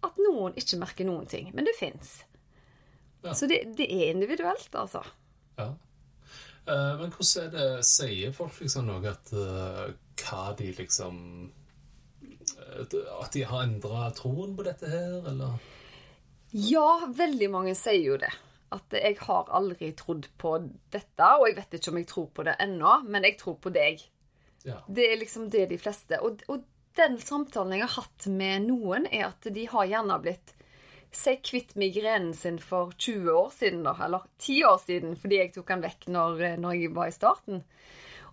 at 0.06 0.18
noen 0.22 0.54
ikke 0.58 0.78
merker 0.80 1.08
noen 1.08 1.26
ting. 1.30 1.50
Men 1.54 1.66
det 1.66 1.74
fins. 1.78 2.20
Ja. 3.24 3.34
Så 3.34 3.48
det, 3.50 3.64
det 3.78 3.88
er 3.90 4.12
individuelt, 4.12 4.70
altså. 4.78 5.02
ja. 5.58 5.72
Eh, 6.68 6.94
men 7.00 7.12
hvordan 7.14 7.46
er 7.46 7.52
det 7.54 7.86
Sier 7.88 8.34
folk 8.36 8.58
liksom 8.60 8.90
noe 8.90 9.00
at 9.08 9.30
eh, 9.32 9.86
hva 10.20 10.42
de 10.58 10.66
liksom 10.76 11.20
eh, 12.20 12.82
At 13.22 13.32
de 13.32 13.44
har 13.48 13.64
endra 13.64 14.10
troen 14.16 14.52
på 14.58 14.66
dette 14.66 14.90
her, 14.90 15.22
eller? 15.30 15.56
Ja, 16.52 17.08
veldig 17.16 17.48
mange 17.52 17.74
sier 17.76 18.04
jo 18.04 18.18
det. 18.20 18.30
At 18.74 18.92
jeg 18.92 19.16
har 19.22 19.48
aldri 19.56 19.92
trodd 19.96 20.28
på 20.40 20.56
dette, 20.92 21.28
og 21.38 21.46
jeg 21.48 21.56
vet 21.56 21.78
ikke 21.78 21.92
om 21.92 22.00
jeg 22.00 22.08
tror 22.10 22.26
på 22.36 22.44
det 22.48 22.56
ennå, 22.60 22.98
men 23.08 23.24
jeg 23.24 23.38
tror 23.40 23.56
på 23.62 23.72
deg. 23.72 24.02
Ja. 24.66 24.82
Det 24.88 25.06
er 25.08 25.20
liksom 25.20 25.48
det 25.52 25.68
de 25.70 25.78
fleste. 25.80 26.20
Og, 26.24 26.42
og 26.52 26.66
den 26.98 27.16
samtalen 27.22 27.78
jeg 27.78 27.86
har 27.86 28.02
hatt 28.02 28.28
med 28.32 28.68
noen, 28.68 29.08
er 29.08 29.30
at 29.30 29.48
de 29.54 29.66
har 29.72 29.88
gjerne 29.88 30.22
blitt 30.24 30.54
Si 31.08 31.32
kvitt 31.40 31.70
migrenen 31.80 32.34
sin 32.36 32.58
for 32.60 32.90
20 33.00 33.30
år 33.32 33.46
siden, 33.56 33.86
da, 33.86 33.94
eller 34.04 34.26
10 34.44 34.58
år 34.68 34.80
siden, 34.82 35.14
fordi 35.16 35.38
jeg 35.38 35.54
tok 35.54 35.70
den 35.72 35.84
vekk 35.86 36.04
når, 36.12 36.42
når 36.60 36.74
jeg 36.76 36.90
var 36.92 37.08
i 37.08 37.14
starten. 37.14 37.62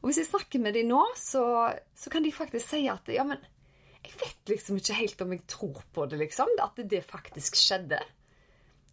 Og 0.01 0.09
hvis 0.09 0.19
jeg 0.19 0.27
snakker 0.27 0.59
med 0.59 0.75
dem 0.75 0.89
nå, 0.91 0.99
så, 1.15 1.45
så 1.95 2.11
kan 2.11 2.25
de 2.25 2.33
faktisk 2.35 2.67
si 2.73 2.81
at 2.91 3.07
ja, 3.07 3.23
men 3.23 3.39
jeg 4.05 4.11
vet 4.19 4.51
liksom 4.51 4.77
ikke 4.77 4.97
helt 4.99 5.23
om 5.23 5.33
jeg 5.33 5.45
tror 5.49 5.79
på 5.95 6.05
det, 6.11 6.19
liksom. 6.19 6.51
At 6.61 6.77
det 6.77 7.01
faktisk 7.07 7.57
skjedde. 7.57 8.01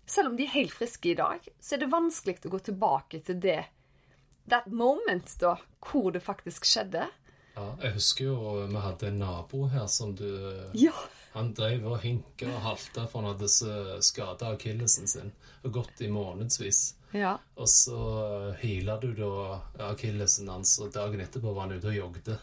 Selv 0.07 0.33
om 0.33 0.37
de 0.37 0.45
er 0.47 0.55
helt 0.57 0.75
friske 0.75 1.12
i 1.12 1.19
dag, 1.19 1.47
så 1.61 1.77
er 1.77 1.85
det 1.85 1.93
vanskelig 1.93 2.41
å 2.47 2.53
gå 2.53 2.61
tilbake 2.71 3.23
til 3.27 3.38
det 3.41 3.61
that 4.51 4.67
moment, 4.67 5.37
da, 5.41 5.57
hvor 5.81 6.11
det 6.12 6.25
faktisk 6.25 6.67
skjedde. 6.67 7.07
Ja, 7.55 7.67
jeg 7.83 7.99
husker 7.99 8.31
jo 8.31 8.37
vi 8.65 8.81
hadde 8.81 9.11
en 9.11 9.21
nabo 9.21 9.67
her 9.73 9.87
som 9.87 10.15
du 10.17 10.27
Ja. 10.79 10.95
Han 11.33 11.55
drev 11.57 11.87
og 11.88 12.01
hinka 12.03 12.49
og 12.49 12.61
halta 12.61 13.07
for 13.09 13.23
han 13.23 13.33
hadde 13.33 14.03
skada 14.05 14.51
akillesen 14.53 15.09
sin 15.09 15.31
og 15.62 15.73
gått 15.79 16.03
i 16.05 16.11
månedsvis. 16.12 16.81
Ja. 17.17 17.38
Og 17.57 17.69
så 17.69 18.01
heala 18.61 18.99
du 19.01 19.12
da 19.17 19.61
akillesen 19.93 20.51
hans, 20.53 20.75
og 20.81 20.93
dagen 20.93 21.21
etterpå 21.25 21.53
var 21.53 21.69
han 21.69 21.79
ute 21.79 21.88
og 21.88 21.97
jogde. 21.97 22.37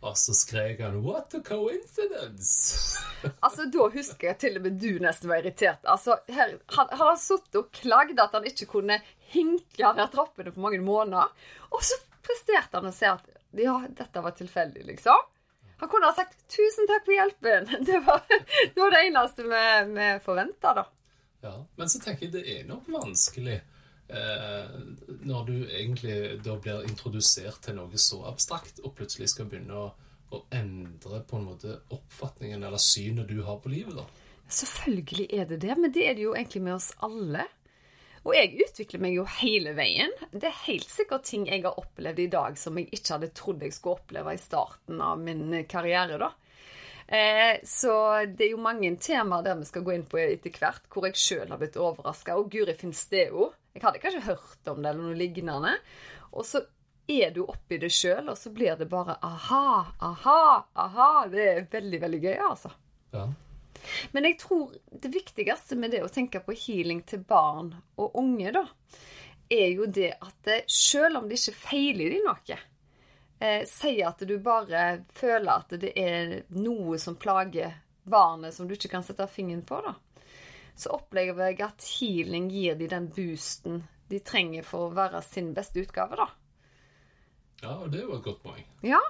Og 0.00 0.16
så 0.16 0.32
skrek 0.32 0.80
han 0.80 1.02
'What 1.04 1.34
a 1.34 1.40
coincidence'! 1.44 2.96
Altså, 3.44 3.66
Da 3.68 3.88
husker 3.92 4.28
jeg 4.28 4.38
til 4.38 4.54
og 4.56 4.62
med 4.64 4.78
du 4.80 4.98
nesten 4.98 5.28
var 5.28 5.42
irritert. 5.42 5.82
Altså, 5.84 6.16
her, 6.28 6.54
Han 6.76 6.86
han 6.90 7.06
har 7.06 7.18
sittet 7.20 7.56
og 7.56 7.68
klagd 7.72 8.20
at 8.20 8.32
han 8.32 8.46
ikke 8.48 8.66
kunne 8.66 8.96
hinke 9.34 9.92
ned 9.96 10.08
trappene 10.14 10.52
på 10.54 10.60
mange 10.60 10.80
måneder. 10.80 11.28
Og 11.70 11.84
så 11.84 11.98
presterte 12.24 12.80
han 12.80 12.88
å 12.88 12.94
si 12.96 13.04
at 13.04 13.28
ja, 13.60 13.76
dette 13.88 14.22
var 14.24 14.32
tilfeldig, 14.38 14.86
liksom. 14.86 15.20
Han 15.80 15.88
kunne 15.88 16.08
ha 16.08 16.14
sagt 16.16 16.38
'tusen 16.48 16.88
takk 16.88 17.04
for 17.04 17.12
hjelpen'. 17.12 17.68
Det 17.88 18.00
var 18.06 18.24
det, 18.28 18.76
var 18.76 18.90
det 18.90 19.04
eneste 19.06 19.42
vi, 19.42 19.64
vi 19.94 20.08
forventa, 20.24 20.74
da. 20.74 20.86
Ja, 21.42 21.54
Men 21.76 21.88
så 21.88 22.00
tenker 22.00 22.26
jeg 22.26 22.32
det 22.32 22.44
er 22.56 22.64
nok 22.68 22.88
vanskelig 22.88 23.60
når 24.10 25.44
du 25.46 25.56
egentlig 25.68 26.16
da 26.44 26.56
blir 26.58 26.86
introdusert 26.88 27.60
til 27.64 27.76
noe 27.78 28.00
så 28.00 28.22
abstrakt, 28.30 28.80
og 28.84 28.94
plutselig 28.98 29.30
skal 29.32 29.48
begynne 29.50 29.76
å, 29.76 29.86
å 30.34 30.42
endre 30.56 31.22
på 31.28 31.38
en 31.38 31.46
måte 31.52 31.76
oppfatningen 31.94 32.62
eller 32.66 32.82
synet 32.82 33.30
du 33.30 33.42
har 33.46 33.60
på 33.62 33.72
livet. 33.72 33.96
da. 34.00 34.06
Selvfølgelig 34.50 35.28
er 35.30 35.46
det 35.46 35.60
det, 35.62 35.76
men 35.78 35.92
det 35.94 36.06
er 36.08 36.18
det 36.18 36.26
jo 36.26 36.34
egentlig 36.34 36.62
med 36.66 36.78
oss 36.80 36.90
alle. 37.06 37.46
Og 38.26 38.34
jeg 38.36 38.66
utvikler 38.66 39.00
meg 39.00 39.14
jo 39.16 39.24
hele 39.38 39.72
veien. 39.78 40.12
Det 40.32 40.50
er 40.50 40.64
helt 40.66 40.90
sikkert 40.90 41.24
ting 41.28 41.46
jeg 41.48 41.62
har 41.64 41.78
opplevd 41.80 42.20
i 42.20 42.28
dag 42.32 42.58
som 42.60 42.76
jeg 42.76 42.90
ikke 42.92 43.14
hadde 43.14 43.30
trodd 43.36 43.64
jeg 43.64 43.76
skulle 43.76 44.02
oppleve 44.02 44.34
i 44.36 44.40
starten 44.42 45.00
av 45.04 45.22
min 45.22 45.62
karriere, 45.70 46.18
da. 46.20 46.32
Eh, 47.10 47.56
så 47.66 47.94
det 48.26 48.44
er 48.44 48.52
jo 48.52 48.60
mange 48.62 48.92
temaer 49.02 49.42
der 49.42 49.56
vi 49.58 49.66
skal 49.66 49.82
gå 49.86 49.96
inn 49.96 50.04
på 50.06 50.20
etter 50.22 50.52
hvert, 50.60 50.84
hvor 50.92 51.08
jeg 51.08 51.18
sjøl 51.18 51.48
har 51.50 51.58
blitt 51.62 51.78
overraska. 51.80 52.36
Og 52.38 52.52
guri, 52.52 52.76
fins 52.78 53.06
det 53.10 53.30
jo? 53.32 53.48
Jeg 53.74 53.84
hadde 53.84 54.02
kanskje 54.02 54.26
hørt 54.26 54.70
om 54.72 54.82
det 54.82 54.90
eller 54.90 55.02
noe 55.04 55.18
lignende. 55.18 55.76
Og 56.34 56.46
så 56.46 56.62
er 57.10 57.30
du 57.34 57.44
oppi 57.44 57.78
det 57.82 57.90
sjøl, 57.94 58.28
og 58.30 58.38
så 58.38 58.52
blir 58.54 58.76
det 58.78 58.88
bare 58.90 59.16
aha, 59.26 59.86
aha, 59.98 60.42
aha. 60.74 61.10
Det 61.30 61.46
er 61.46 61.70
veldig, 61.70 62.00
veldig 62.02 62.20
gøy, 62.22 62.36
altså. 62.48 62.72
Ja. 63.14 63.28
Men 64.12 64.26
jeg 64.28 64.38
tror 64.42 64.74
det 65.02 65.10
viktigste 65.14 65.78
med 65.80 65.94
det 65.94 66.02
å 66.04 66.10
tenke 66.12 66.42
på 66.44 66.54
healing 66.54 67.02
til 67.08 67.22
barn 67.26 67.72
og 67.96 68.18
unge, 68.20 68.52
da, 68.54 68.66
er 69.50 69.70
jo 69.72 69.86
det 69.90 70.12
at 70.20 70.50
eh, 70.50 70.66
selv 70.70 71.22
om 71.22 71.28
det 71.28 71.40
ikke 71.40 71.56
feiler 71.58 72.12
de 72.12 72.20
noe, 72.22 72.58
eh, 73.40 73.62
sier 73.66 74.10
at 74.10 74.22
du 74.28 74.36
bare 74.44 75.00
føler 75.16 75.50
at 75.56 75.74
det 75.82 75.94
er 75.98 76.36
noe 76.54 77.00
som 77.02 77.18
plager 77.18 77.80
barnet 78.10 78.54
som 78.54 78.68
du 78.68 78.76
ikke 78.76 78.92
kan 78.92 79.06
sette 79.06 79.26
fingeren 79.32 79.64
på, 79.66 79.80
da, 79.84 79.96
så 80.74 80.92
opplever 80.96 81.50
jeg 81.50 81.60
at 81.66 81.86
healing 81.98 82.48
gir 82.52 82.76
de 82.78 82.88
den 82.90 83.08
boosten 83.14 83.82
de 84.10 84.18
trenger 84.26 84.64
for 84.66 84.88
å 84.88 84.94
være 84.96 85.20
sin 85.22 85.52
beste 85.54 85.80
utgave, 85.84 86.16
da. 86.18 86.26
Ja, 87.62 87.74
og 87.84 87.90
det 87.92 88.00
er 88.00 88.06
jo 88.08 88.16
et 88.18 88.24
godt 88.24 88.42
poeng. 88.42 88.64
Ja, 88.82 89.00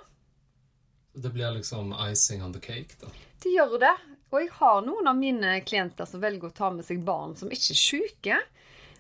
Det 1.13 1.31
blir 1.35 1.51
liksom 1.57 1.91
icing 2.07 2.43
on 2.43 2.53
the 2.53 2.61
cake, 2.61 2.95
da. 3.01 3.09
de 3.43 3.51
gjør 3.51 3.79
det. 3.83 3.95
Og 4.31 4.41
jeg 4.45 4.51
har 4.61 4.83
noen 4.87 5.09
av 5.11 5.17
mine 5.19 5.57
klienter 5.67 6.07
som 6.07 6.21
velger 6.23 6.51
å 6.51 6.55
ta 6.55 6.69
med 6.71 6.87
seg 6.87 7.01
barn 7.03 7.33
som 7.37 7.51
ikke 7.51 7.73
er 7.75 7.81
syke, 7.81 8.37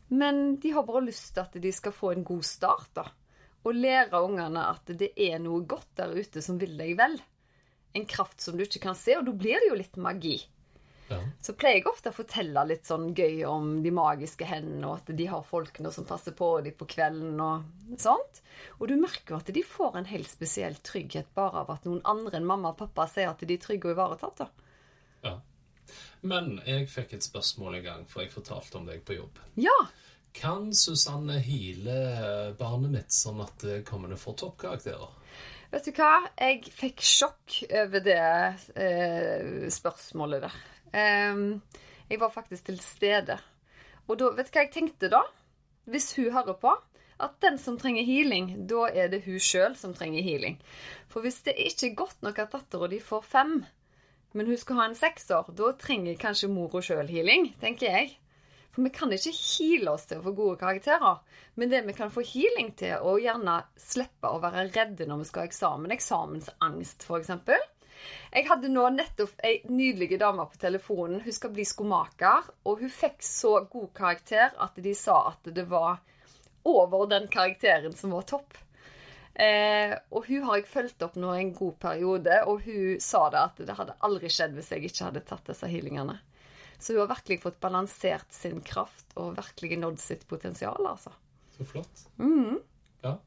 men 0.09 0.57
de 0.59 0.73
har 0.75 0.83
bare 0.88 1.05
lyst 1.07 1.35
til 1.37 1.44
at 1.44 1.55
de 1.62 1.70
skal 1.73 1.92
få 1.94 2.11
en 2.16 2.25
god 2.27 2.42
start, 2.44 2.88
da. 2.99 3.05
Og 3.62 3.77
lære 3.77 4.18
ungene 4.25 4.64
at 4.73 4.90
det 4.99 5.12
er 5.20 5.38
noe 5.38 5.62
godt 5.68 5.92
der 6.01 6.16
ute 6.16 6.42
som 6.42 6.59
vil 6.59 6.75
deg 6.81 6.96
vel. 6.99 7.14
En 7.94 8.07
kraft 8.11 8.40
som 8.42 8.57
du 8.59 8.64
ikke 8.64 8.81
kan 8.88 8.96
se, 8.99 9.14
og 9.18 9.27
da 9.29 9.33
blir 9.37 9.61
det 9.62 9.68
jo 9.70 9.79
litt 9.79 9.96
magi. 10.01 10.38
Ja. 11.11 11.18
Så 11.42 11.55
pleier 11.59 11.81
jeg 11.81 11.88
ofte 11.90 12.12
å 12.12 12.14
fortelle 12.14 12.62
litt 12.68 12.87
sånn 12.87 13.11
gøy 13.16 13.42
om 13.51 13.70
de 13.83 13.90
magiske 13.94 14.46
hendene, 14.46 14.87
og 14.87 15.01
at 15.01 15.12
de 15.18 15.27
har 15.31 15.46
folkene 15.46 15.90
som 15.94 16.07
passer 16.07 16.37
på 16.38 16.53
dem 16.64 16.77
på 16.79 16.87
kvelden 16.94 17.40
og 17.42 17.96
sånt. 18.01 18.42
Og 18.79 18.87
du 18.90 18.96
merker 19.01 19.35
jo 19.35 19.40
at 19.40 19.51
de 19.55 19.64
får 19.66 19.99
en 19.99 20.11
helt 20.11 20.31
spesiell 20.31 20.79
trygghet 20.87 21.33
bare 21.35 21.64
av 21.64 21.73
at 21.75 21.88
noen 21.88 22.03
andre 22.09 22.38
enn 22.38 22.49
mamma 22.49 22.75
og 22.75 22.81
pappa 22.85 23.09
sier 23.11 23.33
at 23.33 23.42
de 23.42 23.57
er 23.59 23.64
trygge 23.64 23.90
og 23.90 23.96
ivaretatt. 23.96 24.44
da. 24.44 24.68
ja. 25.27 25.37
Men 26.23 26.61
jeg 26.68 26.87
fikk 26.92 27.16
et 27.16 27.27
spørsmål 27.27 27.81
en 27.81 27.87
gang, 27.88 28.07
for 28.07 28.23
jeg 28.23 28.35
fortalte 28.35 28.79
om 28.79 28.87
deg 28.87 29.03
på 29.03 29.18
jobb. 29.18 29.42
Ja, 29.59 29.81
Kan 30.33 30.68
Susanne 30.79 31.40
hile 31.42 32.55
barnet 32.55 32.92
mitt 32.94 33.14
sånn 33.14 33.40
at 33.42 33.64
det 33.66 33.81
kommer 33.88 34.07
til 34.07 34.14
å 34.14 34.25
få 34.29 34.37
toppkarakterer? 34.38 35.16
vet 35.70 35.87
du 35.87 35.92
hva? 35.94 36.14
Jeg 36.38 36.73
fikk 36.75 37.03
sjokk 37.07 37.57
over 37.68 38.03
det 38.05 38.20
eh, 38.75 39.66
spørsmålet 39.73 40.46
der. 40.46 40.61
Ehm, 40.92 41.61
jeg 42.11 42.20
var 42.20 42.33
faktisk 42.35 42.66
til 42.66 42.79
stede. 42.83 43.38
Og 44.09 44.18
da, 44.18 44.31
vet 44.35 44.50
du 44.50 44.57
hva 44.57 44.64
jeg 44.64 44.72
tenkte 44.74 45.11
da? 45.12 45.22
Hvis 45.90 46.12
hun 46.16 46.33
hører 46.35 46.57
på, 46.61 46.72
at 47.20 47.37
den 47.44 47.59
som 47.61 47.76
trenger 47.79 48.07
healing, 48.07 48.53
da 48.68 48.87
er 48.88 49.11
det 49.12 49.24
hun 49.26 49.40
sjøl 49.42 49.76
som 49.76 49.92
trenger 49.94 50.24
healing. 50.24 50.57
For 51.11 51.24
hvis 51.24 51.42
det 51.46 51.59
ikke 51.59 51.90
er 51.90 51.98
godt 51.98 52.22
nok 52.24 52.40
at 52.40 52.55
dattera 52.55 52.88
di 52.90 53.00
får 53.03 53.26
fem, 53.26 53.61
men 54.33 54.46
hun 54.46 54.59
skal 54.59 54.79
ha 54.79 54.88
en 54.88 54.98
sekser, 54.98 55.50
da 55.59 55.72
trenger 55.79 56.18
kanskje 56.20 56.50
mora 56.53 56.83
sjøl 56.85 57.11
healing, 57.11 57.50
tenker 57.61 57.90
jeg. 57.90 58.16
For 58.70 58.87
vi 58.87 58.92
kan 58.94 59.11
ikke 59.12 59.35
heale 59.35 59.96
oss 59.96 60.07
til 60.07 60.20
å 60.20 60.24
få 60.24 60.33
gode 60.38 60.61
karakterer. 60.61 61.18
Men 61.59 61.72
det 61.72 61.83
vi 61.88 61.96
kan 61.96 62.12
få 62.14 62.22
healing 62.22 62.70
til, 62.79 63.03
å 63.03 63.16
gjerne 63.18 63.57
slippe 63.81 64.31
å 64.31 64.38
være 64.42 64.68
redde 64.70 65.09
når 65.11 65.24
vi 65.24 65.29
skal 65.31 65.42
ha 65.42 65.50
eksamen. 65.50 65.94
Eksamensangst, 65.96 67.07
f.eks. 67.09 67.33
Jeg 68.30 68.46
hadde 68.48 68.70
nå 68.70 68.86
nettopp 68.94 69.42
ei 69.44 69.60
nydelig 69.68 70.18
dame 70.20 70.46
på 70.46 70.60
telefonen. 70.62 71.20
Hun 71.24 71.34
skal 71.34 71.52
bli 71.54 71.66
skomaker, 71.66 72.48
og 72.64 72.82
hun 72.82 72.92
fikk 72.92 73.22
så 73.26 73.56
god 73.70 73.90
karakter 73.96 74.54
at 74.58 74.78
de 74.80 74.94
sa 74.94 75.20
at 75.32 75.50
det 75.54 75.66
var 75.70 75.98
over 76.68 77.06
den 77.10 77.28
karakteren 77.32 77.94
som 77.96 78.14
var 78.14 78.26
topp. 78.28 78.58
Eh, 79.34 79.94
og 80.10 80.26
hun 80.26 80.44
har 80.48 80.58
jeg 80.58 80.68
fulgt 80.68 81.02
opp 81.06 81.14
nå 81.16 81.32
en 81.32 81.52
god 81.56 81.78
periode, 81.80 82.42
og 82.50 82.64
hun 82.66 83.00
sa 83.00 83.28
det 83.32 83.40
at 83.40 83.62
det 83.68 83.76
hadde 83.78 83.96
aldri 84.04 84.30
skjedd 84.32 84.56
hvis 84.58 84.72
jeg 84.74 84.90
ikke 84.90 85.06
hadde 85.06 85.24
tatt 85.26 85.48
disse 85.48 85.70
healingene. 85.70 86.18
Så 86.80 86.94
hun 86.94 87.02
har 87.02 87.10
virkelig 87.14 87.42
fått 87.42 87.60
balansert 87.60 88.32
sin 88.32 88.60
kraft 88.64 89.14
og 89.20 89.36
virkelig 89.36 89.78
nådd 89.80 90.00
sitt 90.00 90.26
potensial, 90.28 90.80
altså. 90.88 91.12
Så 91.56 91.66
flott. 91.68 92.06
Mhm. 92.16 92.60
Ja. 93.04 93.18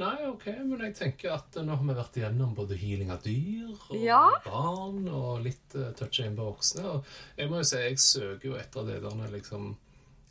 Nei, 0.00 0.16
ok, 0.30 0.46
men 0.64 0.80
jeg 0.86 0.94
tenker 0.96 1.34
at 1.36 1.56
nå 1.60 1.74
har 1.76 1.84
vi 1.84 1.94
vært 1.98 2.14
igjennom 2.16 2.54
både 2.56 2.76
healing 2.80 3.10
av 3.12 3.20
dyr 3.24 3.68
og 3.74 3.96
Ja. 4.00 4.22
barn 4.46 5.02
og 5.12 5.42
litt 5.44 5.74
uh, 5.76 5.90
touch 5.98 6.22
inn 6.24 6.38
på 6.38 6.46
voksne. 6.48 6.84
Og 6.88 7.04
jeg 7.36 7.50
må 7.52 7.60
jo 7.60 7.66
si, 7.68 7.82
jeg 7.84 7.98
søker 8.00 8.48
jo 8.48 8.56
etter 8.56 8.86
det 8.88 9.00
der 9.04 9.34
liksom 9.34 9.74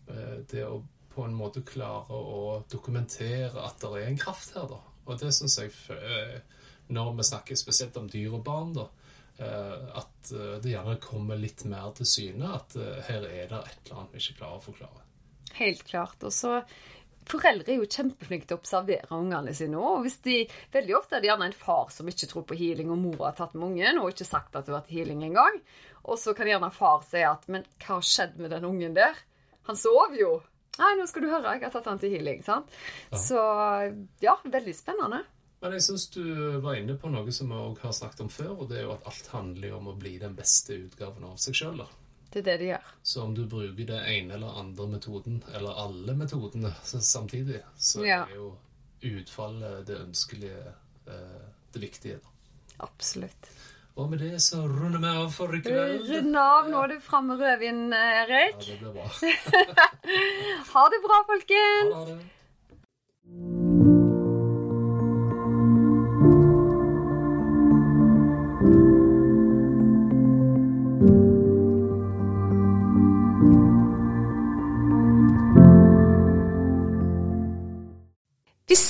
eh, 0.09 0.39
Det 0.49 0.63
å 0.65 0.79
på 1.09 1.23
en 1.25 1.33
måte 1.35 1.61
klare 1.65 2.13
å 2.15 2.63
dokumentere 2.71 3.61
at 3.65 3.79
det 3.81 3.89
er 3.99 4.07
en 4.11 4.17
kraft 4.21 4.53
her, 4.55 4.67
da. 4.69 4.77
Og 5.09 5.17
det 5.19 5.31
syns 5.33 5.57
jeg 5.59 5.71
eh, 5.95 6.39
Når 6.93 7.13
vi 7.17 7.23
snakker 7.29 7.57
spesielt 7.59 7.97
om 7.97 8.07
dyr 8.09 8.33
og 8.37 8.43
barn, 8.45 8.73
da. 8.77 8.87
eh, 9.37 9.97
At 10.01 10.31
eh, 10.33 10.55
det 10.63 10.73
gjerne 10.73 10.97
kommer 11.03 11.37
litt 11.37 11.65
mer 11.69 11.91
til 11.97 12.05
syne. 12.09 12.53
At 12.57 12.75
eh, 12.77 13.01
her 13.09 13.25
er 13.29 13.49
det 13.53 13.61
et 13.65 13.79
eller 13.85 13.99
annet 14.01 14.13
vi 14.17 14.23
ikke 14.23 14.37
klarer 14.41 14.61
å 14.61 14.65
forklare. 14.69 15.03
Helt 15.59 15.83
klart. 15.89 16.23
Og 16.23 16.31
så 16.33 16.59
Foreldre 17.29 17.73
er 17.73 17.81
jo 17.81 17.89
kjempeflinke 17.89 18.47
til 18.49 18.57
å 18.57 18.61
observere 18.61 19.17
ungene 19.17 19.53
sine 19.53 19.77
òg. 19.77 20.07
Veldig 20.73 20.95
ofte 20.97 21.17
er 21.17 21.23
det 21.23 21.29
gjerne 21.29 21.49
en 21.49 21.57
far 21.57 21.91
som 21.93 22.07
ikke 22.09 22.29
tror 22.31 22.45
på 22.49 22.57
healing, 22.57 22.91
og 22.93 23.01
mor 23.01 23.25
har 23.27 23.35
tatt 23.37 23.55
med 23.55 23.67
ungen 23.71 23.99
og 24.01 24.13
ikke 24.13 24.27
sagt 24.27 24.55
at 24.55 24.65
det 24.65 24.73
har 24.73 24.79
vært 24.81 24.93
healing 24.93 25.25
engang. 25.27 25.59
Og 26.09 26.17
så 26.17 26.33
kan 26.33 26.49
gjerne 26.49 26.71
far 26.73 27.03
si 27.05 27.21
at 27.21 27.47
'men 27.47 27.65
hva 27.77 27.99
har 27.99 28.01
skjedd 28.01 28.39
med 28.39 28.51
den 28.51 28.65
ungen 28.65 28.95
der'? 28.95 29.19
Han 29.67 29.75
sov 29.75 30.15
jo. 30.17 30.41
Nei, 30.79 30.95
nå 30.95 31.05
skal 31.07 31.21
du 31.21 31.29
høre, 31.29 31.53
jeg 31.53 31.61
har 31.63 31.71
tatt 31.71 31.85
han 31.85 31.99
til 31.99 32.09
healing. 32.09 32.43
sant? 32.43 32.65
Så 33.11 33.37
ja, 34.21 34.37
veldig 34.45 34.75
spennende. 34.75 35.25
Men 35.59 35.75
jeg 35.75 35.83
syns 35.83 36.07
du 36.13 36.23
var 36.63 36.77
inne 36.79 36.95
på 36.95 37.09
noe 37.11 37.31
som 37.35 37.51
vi 37.51 37.57
òg 37.59 37.81
har 37.83 37.91
snakket 37.91 38.21
om 38.23 38.29
før, 38.31 38.53
og 38.61 38.69
det 38.69 38.77
er 38.79 38.85
jo 38.87 38.93
at 38.95 39.07
alt 39.11 39.27
handler 39.27 39.73
om 39.75 39.89
å 39.91 39.97
bli 39.99 40.17
den 40.17 40.37
beste 40.37 40.77
utgaven 40.85 41.25
av 41.27 41.35
seg 41.35 41.57
sjøl. 41.59 41.83
Det 42.31 42.39
er 42.39 42.45
det 42.45 42.57
de 42.61 42.65
gjør. 42.71 42.89
Så 43.03 43.23
om 43.23 43.31
du 43.35 43.45
bruker 43.49 43.85
det 43.89 43.99
ene 44.13 44.35
eller 44.35 44.59
andre 44.59 44.85
metoden, 44.87 45.39
eller 45.55 45.79
alle 45.85 46.13
metodene 46.15 46.73
samtidig, 46.85 47.61
så 47.77 48.05
Ja. 48.05 48.23
er 48.29 48.35
jo 48.35 48.51
utfallet 49.01 49.85
det 49.87 49.97
ønskelige 50.03 50.73
eh, 51.07 51.47
det 51.73 51.81
viktige. 51.81 52.19
Absolutt. 52.79 53.49
Og 53.99 54.09
med 54.11 54.19
det 54.23 54.37
så 54.41 54.61
runder 54.67 54.99
vi 55.03 55.07
av 55.11 55.31
for 55.35 55.51
i 55.55 55.59
kveld. 55.65 56.05
Rund 56.07 56.37
av. 56.39 56.69
Nå 56.71 56.83
er 56.83 56.87
du 56.93 56.99
framme 57.03 57.35
med 57.35 57.41
rødvin, 57.43 57.81
Ja, 57.91 58.51
det 58.59 58.77
blir 58.79 58.93
bra. 58.93 59.07
Ha 60.73 60.83
det 60.93 60.99
bra, 61.03 61.17
folkens. 61.27 61.95
Ha 61.95 62.05
det. 62.11 62.19